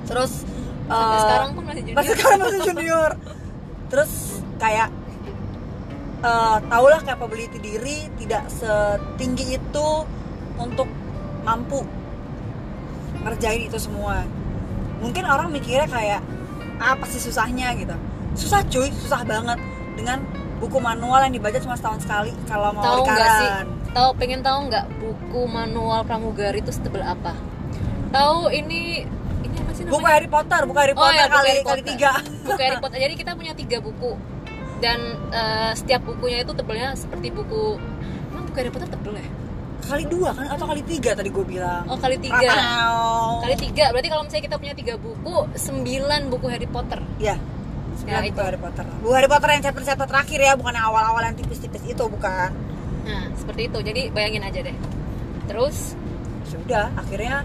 Terus 0.04 0.44
sampai 0.86 1.16
eh, 1.16 1.22
sekarang 1.24 1.50
pun 1.56 1.64
masih 1.64 1.84
junior. 1.88 1.98
pas 1.98 2.06
sekarang 2.12 2.40
masih 2.44 2.62
junior. 2.68 3.12
Terus 3.88 4.12
kayak 4.60 4.90
eh 6.26 6.58
tau 6.68 6.86
lah 6.92 7.02
capability 7.06 7.58
diri 7.64 8.12
tidak 8.20 8.44
setinggi 8.52 9.56
itu 9.56 9.88
untuk 10.60 10.90
mampu 11.48 11.80
ngerjain 13.24 13.72
itu 13.72 13.80
semua. 13.80 14.28
Mungkin 15.00 15.24
orang 15.24 15.48
mikirnya 15.56 15.88
kayak 15.88 16.22
apa 16.76 17.08
sih 17.08 17.24
susahnya 17.24 17.72
gitu. 17.80 17.96
Susah 18.36 18.68
cuy 18.68 18.92
susah 18.92 19.24
banget 19.24 19.56
dengan 19.96 20.20
buku 20.60 20.76
manual 20.84 21.24
yang 21.24 21.34
dibaca 21.36 21.56
cuma 21.64 21.80
setahun 21.80 22.04
sekali 22.04 22.32
kalau 22.52 22.76
mau 22.76 22.84
tahu 22.84 23.04
tahu 23.96 24.10
pengen 24.20 24.44
tahu 24.44 24.68
nggak 24.68 24.86
buku 25.00 25.42
manual 25.48 26.04
pramugari 26.04 26.60
itu 26.60 26.70
setebal 26.70 27.02
apa? 27.02 27.32
Tahu 28.12 28.52
ini 28.52 29.08
ini 29.42 29.56
apa 29.56 29.72
sih 29.72 29.84
namanya? 29.84 29.94
Buku 29.96 30.06
Harry 30.06 30.30
Potter 30.30 30.62
buku 30.64 30.78
Harry 30.78 30.94
Oh 30.94 31.00
Potter 31.00 31.16
ya, 31.16 31.26
buku 31.26 31.34
kali 31.34 31.48
Harry 31.48 31.64
kali 31.64 31.64
Potter. 31.82 31.90
tiga. 31.90 32.12
Buku 32.44 32.62
Harry 32.62 32.78
Potter. 32.84 32.98
Jadi 33.00 33.14
kita 33.16 33.32
punya 33.34 33.54
tiga 33.56 33.78
buku. 33.80 34.12
Dan 34.76 35.00
eh, 35.32 35.72
setiap 35.74 36.04
bukunya 36.04 36.44
itu 36.44 36.52
tebelnya 36.52 36.92
seperti 36.94 37.32
buku 37.32 37.80
emang 38.30 38.44
buku 38.46 38.58
Harry 38.60 38.70
Potter 38.70 38.90
tebel 38.92 39.16
ya? 39.16 39.28
Kali 39.86 40.04
dua 40.10 40.30
kan? 40.34 40.46
Atau 40.50 40.66
kali 40.66 40.82
tiga 40.82 41.14
tadi 41.14 41.30
gue 41.30 41.46
bilang? 41.46 41.86
Oh 41.86 41.96
kali 41.96 42.18
tiga. 42.18 42.52
Kali 43.40 43.56
tiga. 43.56 43.94
Berarti 43.94 44.10
kalau 44.10 44.24
misalnya 44.26 44.44
kita 44.44 44.58
punya 44.58 44.74
tiga 44.74 44.94
buku 44.98 45.36
sembilan 45.56 46.22
buku 46.28 46.46
Harry 46.50 46.68
Potter. 46.68 47.00
Ya. 47.16 47.38
Ya, 47.96 47.96
Sembilan 47.96 48.22
itu. 48.28 48.34
buku 48.34 48.42
Harry 48.44 48.60
Potter. 48.60 48.86
Buku 49.00 49.14
Harry 49.14 49.30
Potter 49.30 49.50
yang 49.50 49.64
chapter-chapter 49.64 50.06
terakhir 50.06 50.40
ya, 50.42 50.54
bukan 50.58 50.74
yang 50.74 50.86
awal-awal 50.90 51.22
yang 51.24 51.36
tipis-tipis 51.38 51.80
itu, 51.86 52.04
bukan. 52.04 52.50
Nah 53.06 53.30
seperti 53.38 53.70
itu 53.70 53.80
jadi 53.86 54.02
bayangin 54.10 54.44
aja 54.44 54.60
deh 54.66 54.78
terus 55.46 55.94
Sudah, 56.46 56.94
akhirnya 56.94 57.42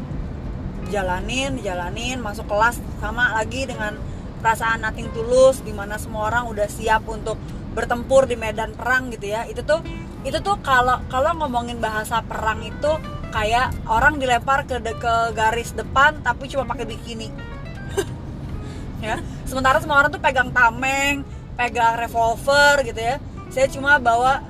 jalanin, 0.92 1.57
jalanin, 1.64 2.20
masuk 2.20 2.44
kelas 2.44 2.77
sama 3.01 3.33
lagi 3.33 3.64
dengan 3.64 3.96
perasaan 4.44 4.85
nothing 4.85 5.09
tulus 5.16 5.64
di 5.64 5.73
mana 5.73 5.96
semua 5.96 6.29
orang 6.29 6.53
udah 6.53 6.68
siap 6.68 7.09
untuk 7.09 7.40
bertempur 7.73 8.29
di 8.29 8.37
medan 8.37 8.77
perang 8.77 9.09
gitu 9.09 9.33
ya. 9.33 9.49
Itu 9.49 9.64
tuh 9.64 9.81
itu 10.20 10.37
tuh 10.44 10.61
kalau 10.61 11.01
kalau 11.09 11.33
ngomongin 11.40 11.81
bahasa 11.81 12.20
perang 12.20 12.61
itu 12.61 12.92
kayak 13.33 13.73
orang 13.88 14.20
dilempar 14.20 14.68
ke 14.68 14.77
de- 14.85 14.99
ke 15.01 15.33
garis 15.33 15.73
depan 15.73 16.20
tapi 16.20 16.44
cuma 16.53 16.68
pakai 16.68 16.85
bikini. 16.85 17.33
ya. 19.07 19.16
Sementara 19.49 19.81
semua 19.81 20.05
orang 20.05 20.12
tuh 20.12 20.20
pegang 20.20 20.53
tameng, 20.53 21.25
pegang 21.57 21.96
revolver 21.96 22.85
gitu 22.85 23.01
ya. 23.01 23.16
Saya 23.49 23.66
cuma 23.73 23.96
bawa 23.96 24.44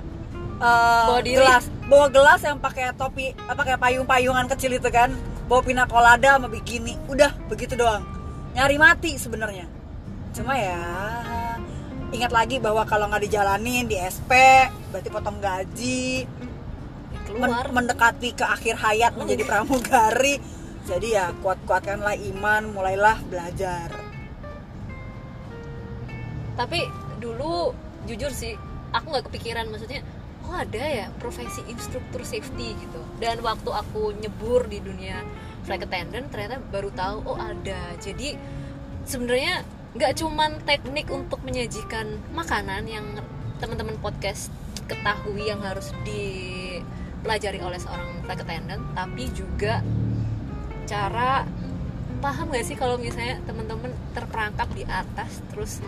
eh, 0.61 1.05
Bawa 1.09 1.21
diri. 1.25 1.37
gelas, 1.37 1.65
bawa 1.89 2.07
gelas 2.09 2.41
yang 2.45 2.61
pakai 2.61 2.93
topi, 2.93 3.33
apa 3.35 3.57
pakai 3.57 3.77
payung-payungan 3.77 4.47
kecil 4.53 4.77
itu 4.77 4.89
kan. 4.89 5.11
Bawa 5.49 5.65
pina 5.65 5.85
colada 5.85 6.37
sama 6.39 6.47
bikini. 6.47 6.95
Udah, 7.09 7.33
begitu 7.49 7.75
doang. 7.75 8.05
Nyari 8.53 8.77
mati 8.77 9.17
sebenarnya. 9.17 9.67
Cuma 10.31 10.55
ya 10.55 10.79
ingat 12.11 12.31
lagi 12.31 12.59
bahwa 12.59 12.83
kalau 12.85 13.07
nggak 13.07 13.23
dijalanin 13.23 13.87
di 13.87 13.95
SP 13.95 14.35
berarti 14.91 15.09
potong 15.09 15.39
gaji 15.39 16.27
men- 16.27 17.47
keluar 17.47 17.67
mendekati 17.71 18.35
ke 18.35 18.43
akhir 18.43 18.75
hayat 18.75 19.15
menjadi 19.15 19.47
pramugari 19.47 20.43
jadi 20.91 21.07
ya 21.07 21.27
kuat-kuatkanlah 21.39 22.19
iman 22.35 22.75
mulailah 22.75 23.15
belajar 23.31 23.95
tapi 26.59 26.83
dulu 27.23 27.71
jujur 28.11 28.35
sih 28.35 28.59
aku 28.91 29.07
nggak 29.15 29.31
kepikiran 29.31 29.71
maksudnya 29.71 30.03
oh 30.51 30.57
ada 30.59 30.83
ya 30.83 31.07
profesi 31.23 31.63
instruktur 31.71 32.27
safety 32.27 32.75
gitu. 32.75 33.01
Dan 33.23 33.39
waktu 33.47 33.71
aku 33.71 34.11
nyebur 34.19 34.67
di 34.67 34.83
dunia 34.83 35.23
flight 35.63 35.87
attendant 35.87 36.27
ternyata 36.35 36.59
baru 36.75 36.91
tahu 36.91 37.23
oh 37.31 37.39
ada. 37.39 37.95
Jadi 38.03 38.35
sebenarnya 39.07 39.63
nggak 39.95 40.13
cuman 40.19 40.59
teknik 40.67 41.07
untuk 41.11 41.39
menyajikan 41.47 42.19
makanan 42.35 42.91
yang 42.91 43.07
teman-teman 43.63 43.95
podcast 44.03 44.51
ketahui 44.91 45.47
yang 45.47 45.63
harus 45.63 45.95
dipelajari 46.03 47.63
oleh 47.63 47.79
seorang 47.79 48.11
flight 48.27 48.43
attendant 48.43 48.83
tapi 48.95 49.31
juga 49.31 49.83
cara 50.91 51.47
paham 52.21 52.53
gak 52.53 52.67
sih 52.67 52.77
kalau 52.77 53.01
misalnya 53.01 53.41
teman-teman 53.49 53.91
terperangkap 54.13 54.69
di 54.77 54.85
atas 54.85 55.41
terus 55.51 55.81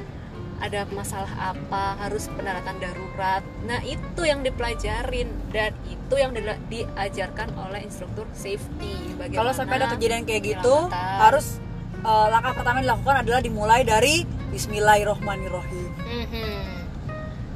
ada 0.63 0.87
masalah 0.95 1.29
apa 1.35 1.99
harus 1.99 2.31
pendaratan 2.31 2.79
darurat. 2.79 3.43
Nah 3.67 3.83
itu 3.83 4.23
yang 4.23 4.47
dipelajarin 4.47 5.27
dan 5.51 5.75
itu 5.91 6.15
yang 6.15 6.31
di- 6.31 6.63
diajarkan 6.71 7.51
oleh 7.59 7.83
instruktur 7.83 8.31
safety. 8.31 9.19
Bagaimana 9.19 9.39
kalau 9.43 9.53
sampai 9.53 9.75
ada 9.83 9.91
kejadian 9.91 10.23
kayak 10.23 10.43
gitu 10.55 10.75
harus 10.95 11.59
eh, 11.99 12.27
langkah 12.31 12.55
pertama 12.55 12.79
yang 12.79 12.95
dilakukan 12.95 13.17
adalah 13.27 13.41
dimulai 13.43 13.83
dari 13.83 14.23
Bismillahirrohmanirrohim. 14.55 15.89
Mhm. 16.03 16.55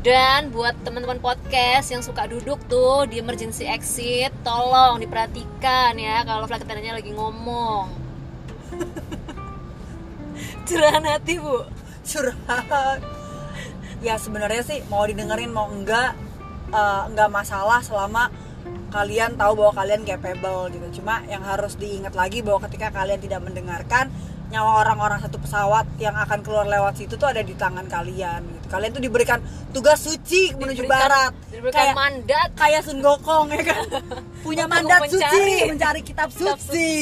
dan 0.06 0.54
buat 0.54 0.70
teman-teman 0.86 1.18
podcast 1.18 1.90
yang 1.90 1.98
suka 1.98 2.30
duduk 2.30 2.62
tuh 2.70 3.10
di 3.10 3.18
emergency 3.18 3.66
exit 3.66 4.30
tolong 4.46 5.02
diperhatikan 5.02 5.98
ya 5.98 6.22
kalau 6.22 6.46
flight 6.46 6.62
attendant-nya 6.62 6.94
lagi 6.94 7.10
ngomong. 7.10 7.90
Curahan 10.70 11.02
hati 11.10 11.42
bu 11.42 11.66
curhat 12.06 12.98
ya 14.00 14.14
sebenarnya 14.16 14.62
sih 14.62 14.78
mau 14.86 15.02
didengerin 15.02 15.50
mau 15.50 15.66
enggak 15.66 16.14
eh, 16.68 17.02
enggak 17.06 17.28
masalah 17.28 17.80
selama 17.80 18.30
kalian 18.88 19.34
tahu 19.34 19.52
bahwa 19.56 19.72
kalian 19.74 20.02
capable 20.02 20.70
gitu 20.70 21.02
cuma 21.02 21.20
yang 21.26 21.42
harus 21.42 21.74
diingat 21.74 22.14
lagi 22.14 22.40
bahwa 22.40 22.64
ketika 22.64 22.94
kalian 22.94 23.18
tidak 23.18 23.42
mendengarkan 23.42 24.08
nyawa 24.46 24.78
orang-orang 24.80 25.18
satu 25.18 25.42
pesawat 25.42 25.90
yang 25.98 26.14
akan 26.14 26.38
keluar 26.40 26.62
lewat 26.64 26.94
situ 26.94 27.18
tuh 27.18 27.26
ada 27.26 27.42
di 27.42 27.50
tangan 27.52 27.82
kalian 27.86 28.46
gitu. 28.46 28.66
kalian 28.70 28.94
tuh 28.94 29.02
diberikan 29.02 29.42
tugas 29.74 29.98
suci 29.98 30.54
menuju 30.54 30.86
Diberikan- 30.86 31.02
barat 31.02 31.32
diberikan 31.50 31.74
kayak 31.74 31.94
mandat 31.98 32.48
kayak 32.54 32.80
Sun 32.80 33.02
Gokong 33.02 33.50
ya 33.50 33.62
kan 33.66 33.84
punya 34.46 34.64
Untuk 34.64 34.74
mandat 34.78 35.00
mencari- 35.02 35.10
suci 35.10 35.42
mencari 35.66 36.00
kitab 36.00 36.28
kitab 36.30 36.58
suci. 36.62 36.62
suci. 36.62 36.94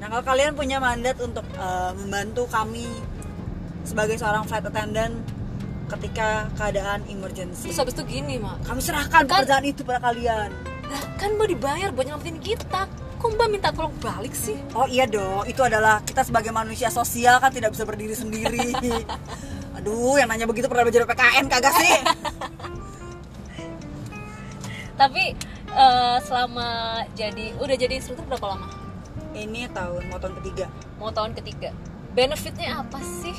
nah 0.00 0.08
kalau 0.08 0.24
kalian 0.24 0.56
punya 0.56 0.80
mandat 0.80 1.20
untuk 1.20 1.44
eh, 1.44 1.90
membantu 1.94 2.48
kami 2.48 2.88
sebagai 3.82 4.16
seorang 4.18 4.46
flight 4.46 4.66
attendant 4.66 5.14
ketika 5.92 6.48
keadaan 6.56 7.04
emergency. 7.06 7.68
Terus 7.68 7.78
habis 7.84 7.94
itu 7.98 8.04
gini 8.08 8.40
mak. 8.40 8.64
Kami 8.64 8.80
serahkan 8.80 9.22
Kan- 9.24 9.28
pekerjaan 9.28 9.64
itu 9.68 9.84
pada 9.84 10.00
kalian. 10.00 10.50
Lah 10.88 11.02
kan 11.20 11.36
mbak 11.36 11.48
dibayar 11.52 11.88
buat 11.92 12.04
nyelamatin 12.08 12.40
kita. 12.40 12.88
Kok 13.20 13.38
mbak 13.38 13.48
minta 13.52 13.68
tolong 13.70 13.94
balik 14.02 14.34
sih? 14.34 14.56
Oh 14.74 14.88
iya 14.88 15.06
dong 15.06 15.46
itu 15.46 15.62
adalah 15.62 16.02
kita 16.02 16.26
sebagai 16.26 16.50
manusia 16.50 16.90
sosial 16.90 17.38
kan 17.38 17.52
tidak 17.52 17.70
bisa 17.76 17.84
berdiri 17.84 18.16
sendiri. 18.16 18.72
Aduh 19.78 20.16
yang 20.18 20.26
nanya 20.26 20.48
begitu 20.48 20.66
pernah 20.66 20.82
belajar 20.88 21.06
PKN 21.06 21.44
kagak 21.46 21.74
sih? 21.76 21.94
Tapi 25.00 25.24
eh, 25.72 26.16
selama 26.24 26.68
jadi 27.16 27.56
udah 27.60 27.76
jadi 27.76 27.94
instruktur 28.00 28.26
berapa 28.28 28.56
lama? 28.56 28.68
Ini 29.32 29.72
tahun 29.72 30.12
mau 30.12 30.20
tahun 30.20 30.34
ketiga. 30.44 30.66
Mau 31.00 31.10
tahun 31.12 31.32
ketiga. 31.36 31.72
Benefitnya 32.12 32.84
apa 32.84 33.00
sih 33.00 33.32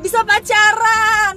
bisa 0.00 0.20
pacaran. 0.24 1.34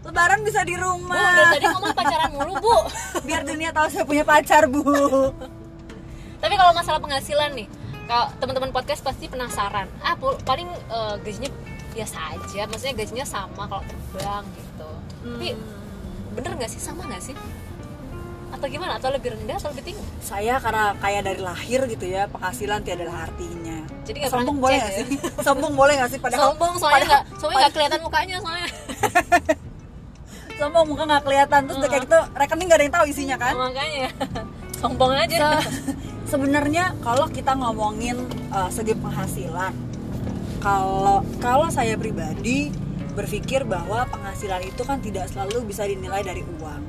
Lebaran 0.00 0.40
bisa 0.42 0.64
di 0.64 0.74
bu 0.74 0.80
rumah 0.80 1.20
dari 1.36 1.60
tadi 1.60 1.66
ngomong 1.68 1.92
pacaran 1.92 2.30
mulu 2.32 2.54
bu. 2.56 2.76
Biar 3.28 3.42
dunia 3.44 3.70
tahu 3.70 3.86
saya 3.92 4.04
punya 4.08 4.24
pacar 4.24 4.64
bu. 4.70 4.82
Tapi 6.40 6.54
kalau 6.56 6.72
masalah 6.72 6.98
penghasilan 7.04 7.52
nih 7.52 7.68
kalau 8.08 8.32
teman-teman 8.40 8.72
podcast 8.72 9.04
pasti 9.04 9.28
penasaran. 9.28 9.86
Ah 10.00 10.16
paling 10.18 10.66
eh, 10.72 11.14
gajinya 11.20 11.50
biasa 11.90 12.16
aja 12.38 12.62
maksudnya 12.70 12.94
gajinya 12.96 13.26
sama 13.28 13.68
kalau 13.68 13.84
terbang 13.84 14.44
gitu. 14.56 14.90
Tapi 15.20 15.48
bener 16.32 16.50
nggak 16.56 16.70
sih? 16.72 16.80
Sama 16.80 17.04
nggak 17.04 17.20
sih 17.20 17.36
atau 18.50 18.66
gimana? 18.66 18.92
Atau 18.98 19.10
lebih 19.14 19.34
rendah 19.34 19.56
atau 19.56 19.70
lebih 19.72 19.84
tinggi? 19.94 20.04
Saya 20.20 20.58
karena 20.58 20.94
kayak 20.98 21.22
dari 21.26 21.40
lahir 21.40 21.80
gitu 21.86 22.04
ya 22.06 22.26
penghasilan 22.28 22.82
tiada 22.82 23.06
artinya. 23.08 23.78
Jadi 24.04 24.16
nggak 24.26 24.32
sombong 24.32 24.58
boleh 24.58 24.76
nggak 24.78 24.92
ya? 24.92 24.98
sih? 24.98 25.06
Sombong 25.46 25.72
boleh 25.78 25.94
nggak 25.96 26.10
sih? 26.10 26.18
Padahal 26.18 26.42
sombong 26.50 26.72
soalnya 26.82 27.06
nggak 27.06 27.24
soalnya 27.38 27.58
nggak 27.62 27.72
kelihatan 27.78 28.00
mukanya 28.02 28.36
soalnya. 28.42 28.70
Sombong 30.60 30.84
muka 30.92 31.02
nggak 31.08 31.24
kelihatan. 31.24 31.60
Terus 31.64 31.76
udah 31.80 31.90
kayak 31.90 32.04
gitu 32.04 32.18
rekening 32.36 32.66
nggak 32.68 32.78
ada 32.78 32.84
yang 32.84 32.94
tahu 32.94 33.06
isinya 33.08 33.36
kan? 33.40 33.54
Makanya. 33.56 34.08
Sombong 34.80 35.12
aja. 35.14 35.38
Se- 35.60 35.94
sebenarnya 36.30 36.84
kalau 37.02 37.26
kita 37.32 37.52
ngomongin 37.58 38.16
uh, 38.54 38.70
segi 38.70 38.94
penghasilan 38.94 39.72
kalau 40.60 41.24
kalau 41.40 41.66
saya 41.72 41.96
pribadi 41.96 42.70
berpikir 43.16 43.66
bahwa 43.66 44.06
penghasilan 44.06 44.62
itu 44.62 44.82
kan 44.86 45.02
tidak 45.02 45.26
selalu 45.32 45.66
bisa 45.66 45.82
dinilai 45.88 46.22
dari 46.22 46.44
uang. 46.46 46.80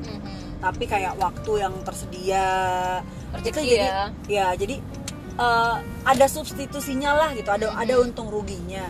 Tapi 0.61 0.85
kayak 0.85 1.17
waktu 1.17 1.65
yang 1.65 1.73
tersedia. 1.81 2.47
Rezeki 3.33 3.49
itu 3.49 3.61
jadi 3.73 3.87
ya. 3.89 4.05
ya 4.29 4.47
jadi 4.53 4.75
eh, 5.35 5.75
ada 6.05 6.25
substitusinya 6.29 7.11
lah 7.17 7.29
gitu 7.33 7.49
ada 7.49 7.73
ada 7.73 7.93
untung 7.97 8.29
ruginya. 8.29 8.85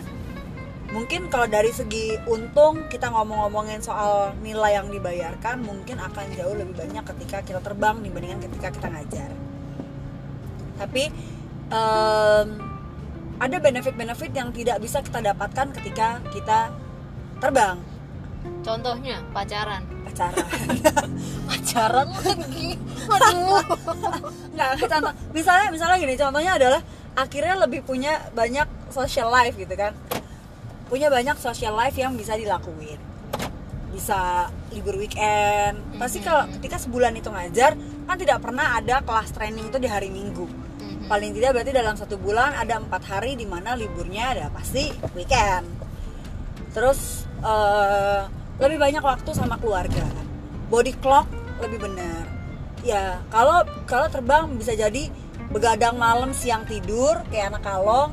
Mungkin 0.91 1.31
kalau 1.31 1.47
dari 1.47 1.71
segi 1.71 2.19
untung 2.27 2.91
kita 2.91 3.07
ngomong-ngomongin 3.15 3.79
soal 3.79 4.35
nilai 4.43 4.75
yang 4.75 4.91
dibayarkan 4.91 5.63
mungkin 5.63 5.95
akan 6.03 6.35
jauh 6.35 6.51
lebih 6.51 6.75
banyak 6.75 7.07
ketika 7.15 7.39
kita 7.47 7.63
terbang 7.63 8.03
dibandingkan 8.03 8.43
ketika 8.43 8.67
kita 8.75 8.87
ngajar. 8.91 9.31
Tapi 10.75 11.03
em, 11.71 12.47
ada 13.39 13.57
benefit-benefit 13.63 14.31
yang 14.35 14.51
tidak 14.51 14.83
bisa 14.83 14.99
kita 14.99 15.23
dapatkan 15.23 15.71
ketika 15.79 16.19
kita 16.35 16.75
terbang 17.39 17.79
contohnya 18.61 19.19
pacaran. 19.33 19.83
Pacaran. 20.05 20.47
Pacaran 21.49 22.07
lagi. 22.11 22.77
Aduh. 23.09 23.63
Nggak 24.53 24.69
contoh. 24.87 25.13
Misalnya 25.31 25.67
misalnya 25.71 25.97
gini 25.97 26.15
contohnya 26.19 26.51
adalah 26.57 26.81
akhirnya 27.15 27.55
lebih 27.63 27.81
punya 27.83 28.19
banyak 28.35 28.67
social 28.91 29.31
life 29.31 29.55
gitu 29.57 29.73
kan. 29.73 29.95
Punya 30.91 31.07
banyak 31.07 31.39
social 31.39 31.73
life 31.73 31.95
yang 31.95 32.13
bisa 32.19 32.35
dilakuin. 32.35 32.99
Bisa 33.91 34.51
libur 34.71 34.99
weekend. 34.99 35.79
Pasti 35.95 36.19
kalau 36.23 36.47
ketika 36.59 36.79
sebulan 36.79 37.15
itu 37.15 37.31
ngajar 37.31 37.75
kan 38.07 38.15
tidak 38.19 38.43
pernah 38.43 38.75
ada 38.79 38.99
kelas 39.03 39.31
training 39.31 39.71
itu 39.71 39.79
di 39.79 39.87
hari 39.87 40.11
minggu. 40.11 40.71
Mhm. 41.01 41.09
paling 41.09 41.31
tidak 41.33 41.49
berarti 41.57 41.71
dalam 41.73 41.95
satu 41.97 42.15
bulan 42.17 42.53
ada 42.57 42.77
empat 42.77 43.03
hari 43.05 43.33
di 43.37 43.45
mana 43.45 43.73
liburnya 43.77 44.33
ada 44.37 44.45
pasti 44.53 44.89
weekend 45.17 45.80
terus 46.71 47.25
eh, 47.43 48.21
lebih 48.61 48.77
banyak 48.77 49.03
waktu 49.03 49.31
sama 49.33 49.57
keluarga. 49.57 50.05
Body 50.71 50.93
clock 50.99 51.27
lebih 51.59 51.83
benar. 51.83 52.23
Ya 52.81 53.21
kalau 53.29 53.65
kalau 53.85 54.07
terbang 54.09 54.49
bisa 54.57 54.73
jadi 54.73 55.11
begadang 55.51 55.99
malam 55.99 56.31
siang 56.31 56.63
tidur 56.65 57.21
kayak 57.29 57.55
anak 57.55 57.63
kalong. 57.65 58.11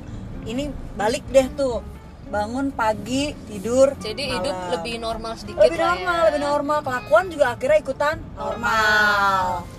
Ini 0.49 0.73
balik 0.97 1.25
deh 1.31 1.49
tuh. 1.55 1.85
Bangun 2.29 2.69
pagi 2.77 3.33
tidur 3.49 3.97
jadi 3.97 4.37
hidup 4.37 4.53
malam. 4.53 4.71
lebih 4.77 4.95
normal 5.01 5.33
sedikit 5.41 5.65
lebih 5.65 5.81
normal 5.81 6.17
ya. 6.17 6.25
lebih 6.29 6.43
normal. 6.45 6.79
Kelakuan 6.85 7.25
juga 7.33 7.47
akhirnya 7.57 7.79
ikutan 7.81 8.17
normal 8.37 9.78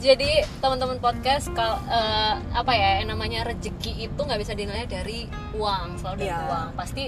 jadi 0.00 0.30
teman-teman 0.58 0.96
podcast 0.96 1.52
kal 1.52 1.76
eh, 1.84 2.34
apa 2.50 2.72
ya 2.72 2.90
yang 2.98 3.08
namanya 3.10 3.44
rezeki 3.44 3.92
itu 4.02 4.16
nggak 4.18 4.40
bisa 4.40 4.52
dinilai 4.52 4.84
dari 4.86 5.28
uang 5.52 6.00
selalu 6.00 6.16
dari 6.18 6.28
Iya. 6.30 6.40
uang 6.46 6.68
pasti 6.72 7.04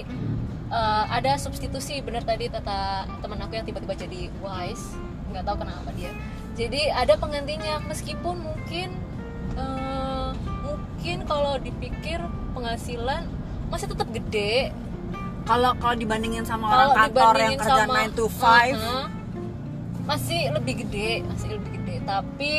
eh, 0.69 1.03
ada 1.09 1.31
substitusi 1.35 1.99
bener 1.99 2.21
tadi 2.21 2.47
kata 2.47 2.79
teman 3.19 3.39
aku 3.39 3.53
yang 3.53 3.65
tiba-tiba 3.65 3.97
jadi 3.97 4.21
wise 4.39 4.93
nggak 5.27 5.43
tahu 5.43 5.57
kenapa 5.59 5.89
dia 5.91 6.13
jadi 6.53 6.93
ada 6.93 7.17
penggantinya 7.17 7.81
meskipun 7.83 8.35
mungkin 8.39 8.93
eh, 9.53 10.29
mungkin 10.63 11.17
kalau 11.25 11.57
dipikir 11.57 12.21
penghasilan 12.53 13.25
masih 13.67 13.89
tetap 13.89 14.05
gede 14.07 14.69
kalau 15.43 15.73
kalau 15.75 15.97
dibandingin 15.97 16.45
sama 16.45 16.69
orang 16.69 17.09
kantor 17.09 17.35
yang 17.37 17.57
kerja 17.57 17.83
sama 17.83 18.05
9 18.05 18.13
to 18.13 18.25
5 18.29 18.37
Uh-huh. 18.71 19.05
Masih 20.03 20.51
lebih 20.51 20.83
gede 20.83 21.23
masih 21.27 21.55
lebih 21.55 21.71
gede 21.79 21.95
tapi 22.03 22.53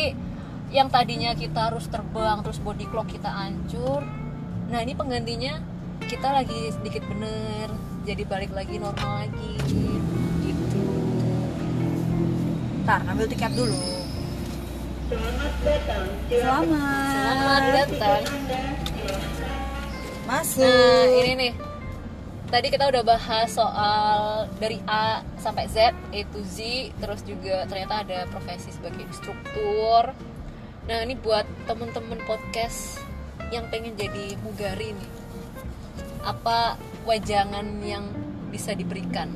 yang 0.73 0.89
tadinya 0.89 1.37
kita 1.37 1.71
harus 1.71 1.87
terbang 1.87 2.41
terus 2.41 2.59
body 2.59 2.89
clock 2.89 3.09
kita 3.13 3.29
hancur 3.29 4.01
nah 4.73 4.81
ini 4.81 4.97
penggantinya 4.97 5.61
kita 6.09 6.33
lagi 6.33 6.73
sedikit 6.73 7.05
bener 7.07 7.69
jadi 8.05 8.23
balik 8.25 8.53
lagi 8.53 8.81
normal 8.81 9.29
lagi 9.29 9.53
gitu 10.45 10.83
Ntar 12.85 13.01
ambil 13.09 13.25
tiket 13.25 13.49
dulu. 13.57 13.81
Selamat. 16.29 16.77
selamat 17.17 17.63
datang 17.73 18.25
Masuk. 20.29 20.69
Nah, 20.69 21.21
ini 21.25 21.33
nih. 21.33 21.53
Tadi 22.55 22.71
kita 22.71 22.87
udah 22.87 23.03
bahas 23.03 23.51
soal 23.51 24.47
dari 24.63 24.79
A 24.87 25.27
sampai 25.43 25.67
Z, 25.67 25.91
A 25.91 26.21
to 26.31 26.39
Z, 26.47 26.63
terus 27.03 27.27
juga 27.27 27.67
ternyata 27.67 28.07
ada 28.07 28.31
profesi 28.31 28.71
sebagai 28.71 29.03
instruktur. 29.03 30.15
Nah, 30.87 31.03
ini 31.03 31.19
buat 31.19 31.43
temen-temen 31.67 32.23
podcast 32.23 33.03
yang 33.51 33.67
pengen 33.75 33.99
jadi 33.99 34.39
mugari 34.47 34.95
nih. 34.95 35.11
Apa 36.23 36.79
wajangan 37.03 37.67
yang 37.83 38.07
bisa 38.55 38.71
diberikan? 38.79 39.35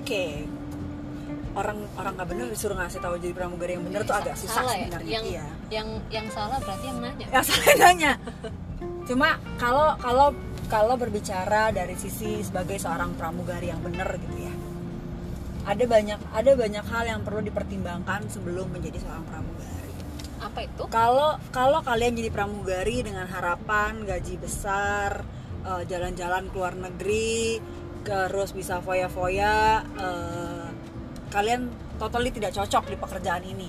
Oke. 0.00 0.48
Orang 1.52 1.84
orang 2.00 2.16
nggak 2.16 2.28
bener 2.32 2.46
disuruh 2.48 2.80
ngasih 2.80 3.04
tahu 3.04 3.20
jadi 3.20 3.36
pramugari 3.36 3.76
yang 3.76 3.84
bener 3.84 4.00
tuh 4.08 4.16
agak 4.16 4.32
susah 4.40 4.64
salah 4.64 4.80
ya? 4.80 4.88
sebenarnya. 4.88 5.12
Yang 5.12 5.24
Iya. 5.28 5.46
yang 5.68 5.88
yang 6.08 6.26
salah 6.32 6.56
berarti 6.56 6.88
yang 6.88 6.98
nanya. 7.04 7.26
Yang 7.28 7.44
salah 7.52 7.74
nanya. 7.84 8.12
Cuma 9.04 9.36
kalau 9.60 9.92
kalau 10.00 10.32
kalau 10.70 10.94
berbicara 10.94 11.74
dari 11.74 11.98
sisi 11.98 12.40
sebagai 12.46 12.78
seorang 12.78 13.18
pramugari 13.18 13.74
yang 13.74 13.82
bener 13.82 14.06
gitu 14.16 14.36
ya. 14.38 14.54
Ada 15.66 15.84
banyak 15.84 16.20
ada 16.30 16.50
banyak 16.54 16.84
hal 16.86 17.04
yang 17.10 17.20
perlu 17.26 17.42
dipertimbangkan 17.42 18.30
sebelum 18.30 18.70
menjadi 18.70 19.02
seorang 19.02 19.26
pramugari. 19.26 19.92
Apa 20.40 20.58
itu? 20.64 20.82
kalau 20.88 21.36
kalau 21.52 21.84
kalian 21.84 22.16
jadi 22.16 22.30
pramugari 22.32 23.04
dengan 23.04 23.28
harapan 23.28 24.08
gaji 24.08 24.40
besar 24.40 25.26
eh, 25.68 25.82
jalan-jalan 25.84 26.48
ke 26.48 26.54
luar 26.56 26.74
negeri 26.78 27.60
terus 28.00 28.56
bisa 28.56 28.80
foya-foya 28.80 29.84
eh, 30.00 30.68
kalian 31.28 31.68
totally 32.00 32.32
tidak 32.32 32.56
cocok 32.56 32.88
di 32.88 32.96
pekerjaan 32.96 33.44
ini 33.44 33.68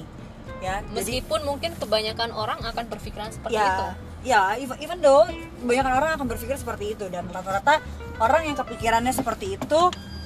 ya 0.63 0.79
jadi 0.79 1.19
Meskipun 1.19 1.43
mungkin 1.43 1.75
kebanyakan 1.75 2.31
orang 2.31 2.63
akan 2.63 2.85
berpikiran 2.87 3.35
seperti 3.35 3.59
ya 3.59 3.67
itu. 3.67 3.87
Ya 4.21 4.55
even, 4.57 4.77
even 4.81 4.97
though 5.01 5.25
kebanyakan 5.61 5.93
orang 5.97 6.11
akan 6.17 6.27
berpikir 6.29 6.57
seperti 6.57 6.93
itu 6.93 7.05
dan 7.09 7.25
rata-rata 7.29 7.81
orang 8.21 8.49
yang 8.49 8.57
kepikirannya 8.57 9.13
seperti 9.13 9.57
itu 9.57 9.81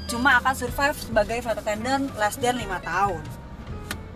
cuma 0.05 0.37
akan 0.43 0.53
survive 0.53 0.97
sebagai 0.99 1.37
flight 1.41 1.59
attendant 1.59 2.11
less 2.19 2.37
than 2.37 2.59
5 2.59 2.67
tahun 2.83 3.23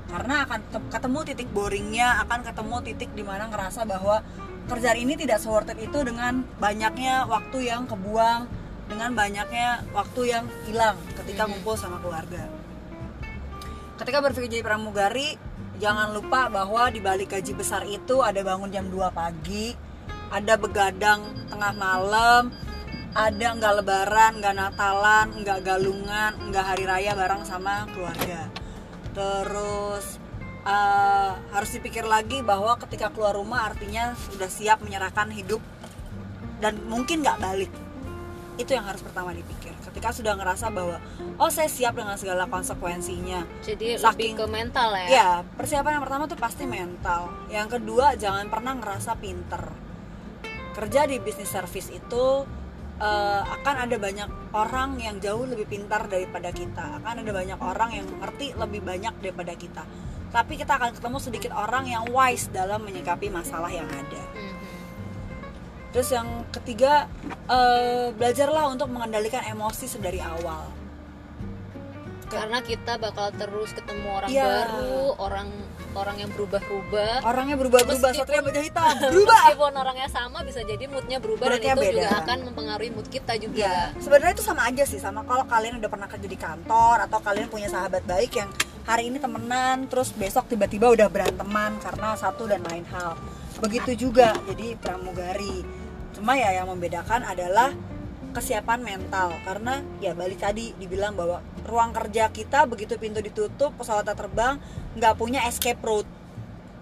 karena 0.10 0.36
akan 0.46 0.60
ke- 0.74 0.88
ketemu 0.89 1.20
titik 1.26 1.50
boringnya 1.54 2.08
akan 2.28 2.39
ketemu 2.42 2.76
titik 2.82 3.10
di 3.13 3.24
mana 3.24 3.46
ngerasa 3.48 3.86
bahwa 3.86 4.22
kerjaan 4.70 5.00
ini 5.02 5.18
tidak 5.18 5.42
worth 5.46 5.70
it 5.70 5.80
itu 5.82 6.00
dengan 6.06 6.46
banyaknya 6.62 7.26
waktu 7.26 7.74
yang 7.74 7.89
kebuang 7.89 8.46
dengan 8.89 9.13
banyaknya 9.13 9.86
waktu 9.94 10.22
yang 10.34 10.46
hilang 10.65 10.98
ketika 11.13 11.46
Mhm. 11.46 11.50
ngumpul 11.58 11.78
sama 11.78 12.02
keluarga 12.02 12.50
ketika 14.02 14.18
berpikir 14.22 14.50
jadi 14.50 14.65
pramugari 14.65 15.38
jangan 15.80 16.12
lupa 16.12 16.52
bahwa 16.52 16.92
di 16.92 17.00
balik 17.00 17.32
gaji 17.34 17.56
besar 17.56 17.88
itu 17.88 18.20
ada 18.20 18.44
bangun 18.44 18.68
jam 18.68 18.86
2 18.92 19.00
pagi 19.15 19.72
ada 20.30 20.60
begadang 20.60 21.24
tengah 21.50 21.74
malam 21.74 22.52
ada 23.15 23.48
nggak 23.58 23.74
lebaran 23.82 24.32
nggak 24.38 24.56
natalan 24.60 25.28
nggak 25.42 25.60
galungan 25.65 26.32
nggak 26.52 26.65
hari 26.65 26.86
raya 26.86 27.18
bareng 27.18 27.42
sama 27.42 27.89
keluarga. 27.89 28.46
Terus 29.18 30.22
eh, 30.62 31.32
harus 31.50 31.70
dipikir 31.74 32.06
lagi 32.06 32.46
bahwa 32.46 32.78
ketika 32.78 33.10
keluar 33.10 33.34
rumah 33.34 33.65
artinya 33.65 34.13
sudah 34.30 34.46
siap 34.46 34.86
menyerahkan 34.86 35.34
hidup 35.34 35.63
dan 36.62 36.78
mungkin 36.86 37.26
nggak 37.26 37.42
balik. 37.42 37.72
Itu 38.62 38.78
yang 38.78 38.86
harus 38.86 39.02
pertama 39.02 39.34
dipikir 39.34 39.68
ketika 39.99 40.15
sudah 40.15 40.39
ngerasa 40.39 40.71
bahwa 40.71 40.95
oh 41.35 41.51
saya 41.51 41.67
siap 41.67 41.91
dengan 41.91 42.15
segala 42.15 42.47
konsekuensinya 42.47 43.43
Jadi 43.59 43.99
Saking- 43.99 44.31
lebih 44.31 44.31
ke 44.39 44.45
mental 44.47 44.95
ya. 44.95 45.07
Ya, 45.12 45.29
persiapan 45.59 45.99
yang 45.99 46.03
pertama 46.07 46.23
tuh 46.31 46.39
pasti 46.39 46.63
mental. 46.63 47.27
Yang 47.51 47.67
kedua, 47.75 48.15
jangan 48.15 48.47
pernah 48.47 48.79
ngerasa 48.79 49.19
pinter. 49.19 49.59
Kerja 50.71 51.03
di 51.03 51.19
bisnis 51.19 51.51
service 51.51 51.91
itu 51.91 52.47
eh, 52.95 53.41
akan 53.43 53.75
ada 53.75 53.95
banyak 53.99 54.55
orang 54.55 54.95
yang 55.03 55.19
jauh 55.19 55.43
lebih 55.43 55.67
pintar 55.67 56.07
daripada 56.07 56.55
kita. 56.55 57.03
Akan 57.03 57.19
ada 57.19 57.31
banyak 57.35 57.59
orang 57.59 57.91
yang 57.91 58.07
ngerti 58.23 58.55
lebih 58.55 58.79
banyak 58.79 59.19
daripada 59.19 59.51
kita. 59.59 59.83
Tapi 60.31 60.55
kita 60.55 60.79
akan 60.79 60.95
ketemu 60.95 61.17
sedikit 61.19 61.51
orang 61.59 61.91
yang 61.91 62.07
wise 62.07 62.47
dalam 62.55 62.88
menyikapi 62.88 63.27
masalah 63.27 63.67
yang 63.67 63.88
ada. 63.91 64.23
Mhm. 64.31 64.79
Terus 65.90 66.10
yang 66.10 66.27
ketiga, 66.50 67.10
eh, 67.46 68.13
belajarlah 68.13 68.69
untuk 68.69 68.87
mengendalikan 68.87 69.42
emosi 69.44 69.85
sedari 69.85 70.19
awal. 70.19 70.69
karena 72.29 72.62
kita 72.62 73.02
bakal 73.02 73.33
terus 73.33 73.73
ketemu 73.73 74.06
orang 74.13 74.29
Iya. 74.29 74.46
baru 74.46 75.17
orang 75.17 75.50
orang 75.98 76.15
yang 76.15 76.29
berubah-ubah 76.29 77.25
Orangnya 77.25 77.58
berubah-berubah, 77.58 78.06
Meskipun- 78.06 78.21
satria 78.21 78.46
baja 78.46 78.62
hitam, 78.62 78.85
berubah. 79.10 79.42
meskipun 79.50 79.73
orangnya 79.73 80.08
sama 80.08 80.40
bisa 80.46 80.62
jadi 80.62 80.85
moodnya 80.85 81.17
berubah 81.17 81.50
Moodnya 81.50 81.73
dan 81.73 81.81
itu 81.81 81.90
juga 81.90 82.06
beda. 82.06 82.21
akan 82.21 82.37
mempengaruhi 82.46 82.92
mood 82.94 83.10
kita 83.10 83.33
juga 83.33 83.73
sebenarnya 83.98 84.33
itu 84.37 84.46
sama 84.46 84.62
aja 84.63 84.83
sih 84.85 85.02
sama 85.02 85.25
kalau 85.25 85.42
kalian 85.44 85.81
udah 85.81 85.90
pernah 85.90 86.06
kerja 86.06 86.27
di 86.29 86.37
kantor 86.37 86.96
atau 87.02 87.17
kalian 87.17 87.50
punya 87.50 87.65
sahabat 87.65 88.06
baik 88.06 88.31
yang 88.35 88.50
hari 88.85 89.10
ini 89.10 89.17
temenan 89.17 89.90
terus 89.90 90.13
besok 90.13 90.46
tiba-tiba 90.46 90.85
udah 90.87 91.10
beranteman 91.10 91.81
karena 91.81 92.13
satu 92.13 92.46
dan 92.46 92.62
lain 92.62 92.85
hal. 92.87 93.17
Begitu 93.58 94.06
juga 94.06 94.37
jadi 94.46 94.77
pramugari. 94.77 95.65
Cuma 96.20 96.36
ya 96.36 96.52
yang 96.52 96.67
membedakan 96.67 97.24
adalah 97.24 97.72
kesiapan 98.36 98.84
mental. 98.84 99.32
Karena 99.48 99.80
ya 100.04 100.12
balik 100.12 100.44
tadi 100.44 100.76
dibilang 100.76 101.15
bahwa 101.15 101.40
ruang 101.63 101.96
kerja 101.96 102.28
kita 102.28 102.67
begitu 102.67 103.00
pintu 103.00 103.24
ditutup 103.24 103.72
pesawatnya 103.80 104.20
terbang 104.20 104.60
nggak 105.00 105.15
punya 105.15 105.48
escape 105.48 105.80
route. 105.80 106.12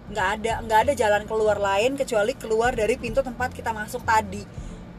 Nggak 0.10 0.28
ada 0.42 0.54
nggak 0.66 0.80
ada 0.90 0.94
jalan 0.98 1.24
keluar 1.30 1.62
lain 1.62 1.94
kecuali 1.94 2.34
keluar 2.34 2.74
dari 2.74 2.98
pintu 2.98 3.22
tempat 3.22 3.54
kita 3.54 3.70
masuk 3.78 4.02
tadi. 4.02 4.42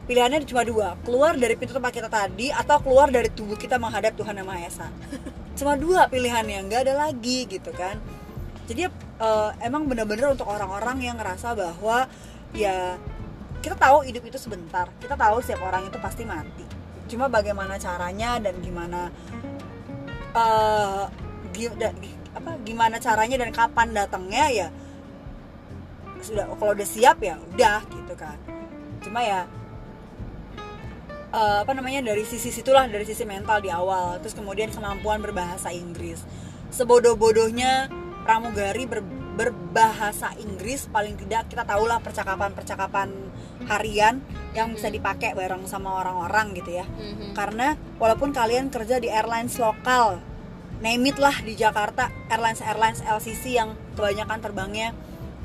Pilihannya 0.07 0.47
cuma 0.47 0.63
dua 0.63 0.95
keluar 1.03 1.35
dari 1.35 1.59
pintu 1.59 1.75
tempat 1.75 1.91
kita 1.91 2.07
tadi 2.07 2.47
atau 2.49 2.79
keluar 2.79 3.11
dari 3.11 3.27
tubuh 3.27 3.59
kita 3.59 3.75
menghadap 3.75 4.15
Tuhan 4.15 4.39
yang 4.39 4.47
Maha 4.47 4.65
Esa. 4.65 4.87
Cuma 5.59 5.77
dua 5.77 6.09
pilihannya 6.09 6.65
nggak 6.65 6.81
ada 6.87 6.95
lagi 6.97 7.45
gitu 7.45 7.69
kan. 7.75 7.99
Jadi 8.65 8.89
eh, 9.19 9.49
emang 9.61 9.85
bener-bener 9.85 10.33
untuk 10.33 10.49
orang-orang 10.49 10.97
yang 11.03 11.19
ngerasa 11.19 11.53
bahwa 11.53 12.09
ya 12.57 12.97
kita 13.59 13.75
tahu 13.75 14.07
hidup 14.07 14.23
itu 14.25 14.39
sebentar. 14.39 14.87
Kita 14.99 15.15
tahu 15.19 15.43
setiap 15.43 15.61
orang 15.67 15.87
itu 15.87 15.97
pasti 15.99 16.23
mati. 16.23 16.63
Cuma 17.09 17.27
bagaimana 17.27 17.75
caranya 17.75 18.37
dan 18.39 18.55
gimana 18.63 19.09
eh, 20.35 21.03
gi- 21.55 21.75
da- 21.77 21.95
apa 22.29 22.51
gimana 22.61 23.01
caranya 23.01 23.41
dan 23.41 23.49
kapan 23.49 23.89
datangnya 23.91 24.45
ya 24.53 24.67
sudah 26.21 26.45
kalau 26.61 26.77
udah 26.77 26.87
siap 26.87 27.17
ya 27.19 27.35
udah 27.55 27.81
gitu 27.89 28.13
kan. 28.15 28.37
Cuma 29.03 29.19
ya 29.25 29.43
eh, 31.33 31.57
apa 31.65 31.71
namanya 31.73 32.05
dari 32.05 32.23
sisi 32.23 32.53
situlah 32.53 32.85
dari 32.87 33.03
sisi 33.03 33.25
mental 33.25 33.59
di 33.59 33.69
awal. 33.73 34.21
Terus 34.23 34.37
kemudian 34.37 34.69
kemampuan 34.71 35.19
berbahasa 35.19 35.73
Inggris. 35.73 36.21
Sebodoh-bodohnya 36.69 37.89
pramugari 38.23 38.85
ber- 38.85 39.17
berbahasa 39.39 40.35
Inggris 40.35 40.85
paling 40.91 41.15
tidak 41.15 41.47
kita 41.47 41.63
tahulah 41.63 42.03
percakapan-percakapan 42.03 43.28
harian 43.69 44.19
yang 44.57 44.73
bisa 44.73 44.89
dipakai 44.89 45.37
bareng 45.37 45.69
sama 45.69 46.01
orang-orang 46.01 46.57
gitu 46.57 46.81
ya. 46.81 46.85
Mhm. 46.89 47.37
karena 47.37 47.77
walaupun 48.01 48.33
kalian 48.33 48.73
kerja 48.73 48.97
di 48.97 49.07
airlines 49.07 49.61
lokal 49.61 50.17
name 50.79 51.11
it 51.11 51.17
lah 51.19 51.35
di 51.43 51.53
Jakarta 51.53 52.09
airlines 52.31 52.63
airlines 52.63 52.99
LCC 53.03 53.59
yang 53.59 53.75
kebanyakan 53.93 54.39
terbangnya 54.39 54.89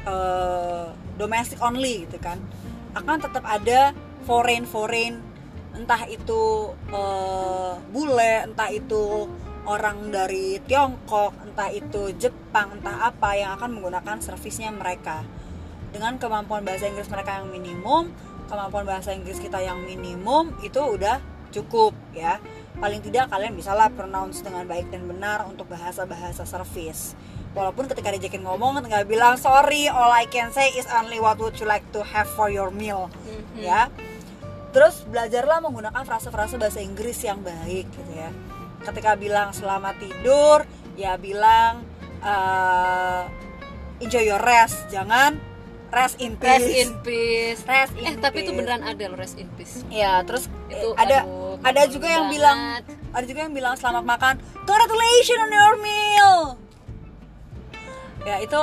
eh, 0.07 0.87
domestic 1.19 1.59
only 1.63 2.07
gitu 2.07 2.19
kan. 2.23 2.39
Akan 2.95 3.19
tetap 3.19 3.43
ada 3.43 3.91
foreign 4.23 4.65
foreign 4.65 5.19
entah 5.75 6.07
itu 6.07 6.71
eh, 6.91 7.75
bule 7.91 8.35
entah 8.47 8.71
itu 8.71 9.27
orang 9.67 10.13
dari 10.13 10.61
Tiongkok 10.63 11.35
entah 11.43 11.73
itu 11.73 12.15
Jepang 12.15 12.79
entah 12.79 13.11
apa 13.11 13.35
yang 13.35 13.59
akan 13.59 13.81
menggunakan 13.81 14.23
servisnya 14.23 14.71
mereka 14.71 15.27
dengan 15.95 16.19
kemampuan 16.19 16.67
bahasa 16.67 16.91
Inggris 16.91 17.07
mereka 17.07 17.39
yang 17.39 17.55
minimum 17.55 18.11
kemampuan 18.49 18.85
bahasa 18.85 19.13
Inggris 19.17 19.41
kita 19.41 19.61
yang 19.61 19.81
minimum 19.83 20.53
itu 20.61 20.79
udah 20.81 21.21
cukup 21.55 21.95
ya. 22.13 22.43
Paling 22.75 23.01
tidak 23.07 23.31
kalian 23.31 23.55
bisalah 23.55 23.87
pronounce 23.95 24.43
dengan 24.43 24.67
baik 24.67 24.91
dan 24.91 25.07
benar 25.07 25.47
untuk 25.47 25.71
bahasa-bahasa 25.71 26.43
service. 26.43 27.15
Walaupun 27.55 27.87
ketika 27.87 28.11
diajakin 28.11 28.43
ngomong 28.43 28.83
nggak 28.83 29.07
bilang 29.07 29.39
sorry 29.39 29.87
all 29.87 30.11
I 30.11 30.27
can 30.27 30.51
say 30.51 30.75
is 30.75 30.91
only 30.91 31.23
what 31.23 31.39
would 31.39 31.55
you 31.63 31.71
like 31.71 31.87
to 31.95 32.03
have 32.03 32.27
for 32.35 32.51
your 32.51 32.75
meal. 32.75 33.07
Mhm. 33.23 33.63
ya. 33.63 33.87
Terus 34.75 35.07
belajarlah 35.07 35.63
menggunakan 35.63 36.03
frase-frase 36.03 36.59
bahasa 36.59 36.83
Inggris 36.83 37.23
yang 37.23 37.39
baik 37.47 37.87
gitu 37.95 38.13
ya. 38.19 38.35
Ketika 38.83 39.15
bilang 39.15 39.55
selamat 39.55 40.03
tidur 40.03 40.67
ya 40.99 41.15
bilang 41.15 41.87
eh, 42.19 43.23
enjoy 44.03 44.27
your 44.27 44.43
rest. 44.43 44.91
Jangan 44.91 45.39
rest 45.95 46.17
in 46.19 46.35
peace 46.35 46.51
Rest 46.51 46.69
in 46.75 46.91
peace. 47.01 47.61
Rest 47.65 47.95
in 47.95 48.05
eh 48.05 48.15
tapi 48.17 48.37
itu 48.39 48.51
peace. 48.51 48.59
beneran 48.59 48.83
ada 48.83 49.05
loh 49.05 49.17
rest 49.17 49.37
in 49.37 49.49
peace. 49.53 49.81
ya 49.89 50.21
terus 50.23 50.51
Itu 50.67 50.89
eh, 50.91 50.99
ada 50.99 51.23
aduh, 51.23 51.57
ada 51.61 51.83
juga 51.87 52.09
yang 52.09 52.27
banget. 52.27 52.35
bilang 52.35 52.59
ada 53.11 53.25
juga 53.25 53.41
yang 53.41 53.55
bilang 53.55 53.75
selamat 53.75 54.05
makan 54.05 54.35
congratulations 54.61 55.41
on 55.41 55.51
your 55.51 55.75
meal 55.79 56.35
ya 58.23 58.37
itu 58.39 58.61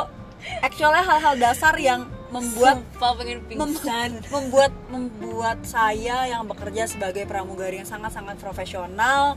actualnya 0.60 1.02
hal-hal 1.02 1.36
dasar 1.38 1.76
yang 1.78 2.04
membuat 2.28 2.80
Sumpah 2.82 3.12
pengen 3.14 3.40
mem- 3.46 3.76
pingsan. 3.76 4.10
membuat 4.28 4.72
membuat 4.88 5.58
saya 5.64 6.26
yang 6.26 6.44
bekerja 6.46 6.88
sebagai 6.88 7.24
pramugari 7.26 7.78
yang 7.78 7.86
sangat-sangat 7.86 8.36
profesional 8.38 9.36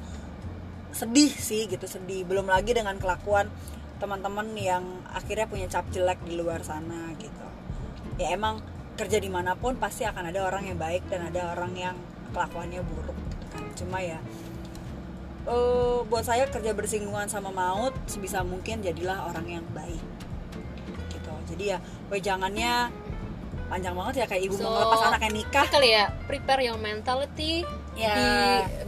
sedih 0.91 1.29
sih 1.29 1.67
gitu 1.67 1.85
sedih 1.85 2.23
belum 2.23 2.47
lagi 2.47 2.71
dengan 2.71 2.95
kelakuan 2.97 3.51
teman-teman 3.97 4.47
yang 4.55 4.83
akhirnya 5.09 5.45
punya 5.45 5.67
cap 5.67 5.87
jelek 5.89 6.23
di 6.23 6.35
luar 6.35 6.63
sana 6.63 7.11
gitu 7.15 7.47
ya 8.19 8.35
emang 8.35 8.63
kerja 8.95 9.19
di 9.19 9.27
mana 9.27 9.59
pun 9.59 9.75
pasti 9.75 10.07
akan 10.07 10.31
ada 10.31 10.47
orang 10.47 10.71
yang 10.71 10.79
baik 10.79 11.03
dan 11.11 11.27
ada 11.27 11.51
orang 11.51 11.75
yang 11.75 11.97
kelakuannya 12.31 12.83
buruk 12.87 13.17
gitu 13.17 13.47
kan 13.51 13.65
cuma 13.75 13.99
ya 14.03 14.19
eh, 15.51 15.99
buat 16.07 16.25
saya 16.27 16.47
kerja 16.47 16.71
bersinggungan 16.75 17.27
sama 17.27 17.51
maut 17.51 17.95
sebisa 18.07 18.47
mungkin 18.47 18.83
jadilah 18.87 19.27
orang 19.31 19.59
yang 19.61 19.67
baik 19.75 20.03
gitu 21.11 21.33
jadi 21.55 21.65
ya 21.77 21.79
wejangannya 22.11 22.95
panjang 23.69 23.95
banget 23.97 24.15
ya 24.23 24.27
kayak 24.31 24.43
ibu 24.47 24.55
So, 24.55 24.69
mau 24.69 24.77
ngelepas 24.77 25.01
anaknya 25.11 25.31
nikah 25.35 25.67
kali 25.73 25.89
ya, 25.97 26.05
prepare 26.29 26.61
your 26.63 26.79
mentality. 26.79 27.65
Ya. 27.97 28.13
Be, 28.13 28.29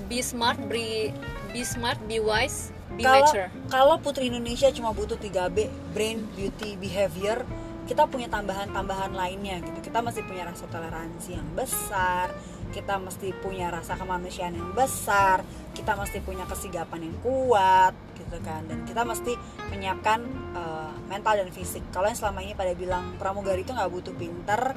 be 0.06 0.18
smart, 0.20 0.60
be 0.68 1.10
be 1.50 1.64
smart, 1.64 1.96
be 2.04 2.20
wise, 2.20 2.70
be 2.94 3.02
kalau 3.02 3.24
mature. 3.24 3.48
kalau 3.72 3.96
putri 3.98 4.28
Indonesia 4.28 4.68
cuma 4.70 4.92
butuh 4.92 5.16
3B 5.16 5.72
brain 5.96 6.22
beauty 6.36 6.76
behavior 6.76 7.42
kita 7.86 8.02
punya 8.06 8.26
tambahan-tambahan 8.26 9.14
lainnya 9.14 9.62
gitu. 9.62 9.78
Kita 9.80 10.02
mesti 10.02 10.20
punya 10.22 10.42
rasa 10.44 10.66
toleransi 10.66 11.30
yang 11.32 11.48
besar 11.54 12.28
kita 12.66 12.98
mesti 12.98 13.30
punya 13.40 13.70
rasa 13.70 13.94
kemanusiaan 13.94 14.52
yang 14.52 14.74
besar 14.74 15.40
kita 15.72 15.96
mesti 15.96 16.18
punya 16.20 16.44
kesigapan 16.44 17.08
yang 17.08 17.16
kuat 17.22 17.94
gitu 18.18 18.36
kan. 18.42 18.66
Dan 18.66 18.82
kita 18.84 19.06
mesti 19.06 19.32
menyiapkan 19.70 20.20
eh, 20.52 20.92
mental 21.06 21.40
dan 21.40 21.48
fisik. 21.48 21.86
Kalau 21.88 22.10
yang 22.10 22.18
selama 22.18 22.42
ini 22.42 22.52
pada 22.52 22.74
bilang 22.74 23.14
pramugari 23.16 23.62
itu 23.62 23.70
nggak 23.70 23.88
butuh 23.88 24.14
pinter 24.14 24.74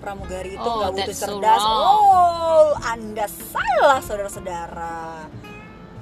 pramugari 0.00 0.56
itu 0.56 0.64
Oh, 0.64 0.80
nggak 0.80 0.92
butuh 0.96 1.06
that's 1.06 1.20
so 1.20 1.26
cerdas 1.28 1.60
wrong. 1.60 1.80
oh 1.84 2.68
anda 2.80 3.26
salah 3.28 4.00
saudara-saudara 4.00 5.28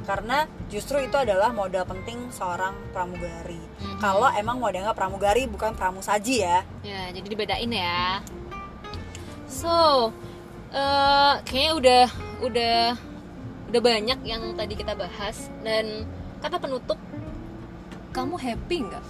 karena 0.08 0.48
justru 0.72 1.04
itu 1.04 1.12
adalah 1.20 1.52
modal 1.52 1.84
penting 1.84 2.32
seorang 2.32 2.72
pramugari. 2.96 3.60
Mhm. 3.60 4.00
Kalau 4.00 4.32
emang 4.32 4.56
mau 4.56 4.72
dianggap 4.72 4.96
pramugari 4.96 5.44
bukan 5.44 5.76
pramusaji 5.76 6.48
ya. 6.48 6.64
Ya, 6.80 7.12
jadi 7.12 7.28
dibedain 7.28 7.68
ya. 7.68 8.24
So, 9.44 10.08
eh 10.72 11.34
kayaknya 11.44 11.72
udah 11.76 12.04
udah 12.40 12.78
udah 13.68 13.80
banyak 13.84 14.18
yang 14.24 14.56
tadi 14.56 14.74
kita 14.80 14.96
bahas 14.96 15.52
dan 15.60 16.08
kata 16.40 16.56
penutup 16.56 16.96
kamu 18.16 18.40
happy 18.40 18.88
nggak? 18.88 19.04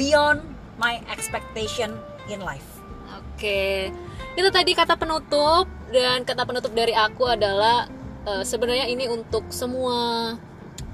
Beyond 0.00 0.40
my 0.80 1.04
expectation 1.12 1.92
in 2.32 2.40
life. 2.40 2.80
Oke, 3.12 3.92
itu 4.40 4.48
tadi 4.48 4.72
kata 4.72 4.96
penutup 4.96 5.68
dan 5.92 6.24
kata 6.24 6.48
penutup 6.48 6.72
dari 6.72 6.96
aku 6.96 7.28
adalah 7.28 7.97
eh, 8.28 8.42
sebenarnya 8.44 8.86
ini 8.92 9.08
untuk 9.08 9.48
semua 9.48 10.36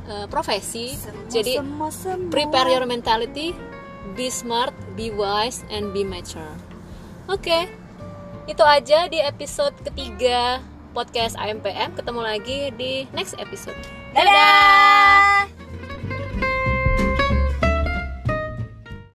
eh, 0.07 0.27
profesi. 0.31 0.95
Semua, 0.95 1.31
Jadi 1.31 1.53
semua, 1.59 1.89
semua. 1.91 2.31
prepare 2.31 2.71
your 2.71 2.87
mentality, 2.87 3.51
be 4.15 4.31
smart, 4.31 4.73
be 4.95 5.11
wise, 5.11 5.67
and 5.75 5.91
be 5.91 6.07
mature. 6.07 6.55
Oke, 7.27 7.67
itu 8.47 8.63
aja 8.63 9.09
di 9.09 9.19
episode 9.19 9.75
ketiga 9.83 10.61
podcast 10.95 11.35
AMPM. 11.41 11.97
Ketemu 11.97 12.21
lagi 12.23 12.71
di 12.77 13.09
next 13.17 13.35
episode. 13.41 13.77
Dadah! 14.15 15.54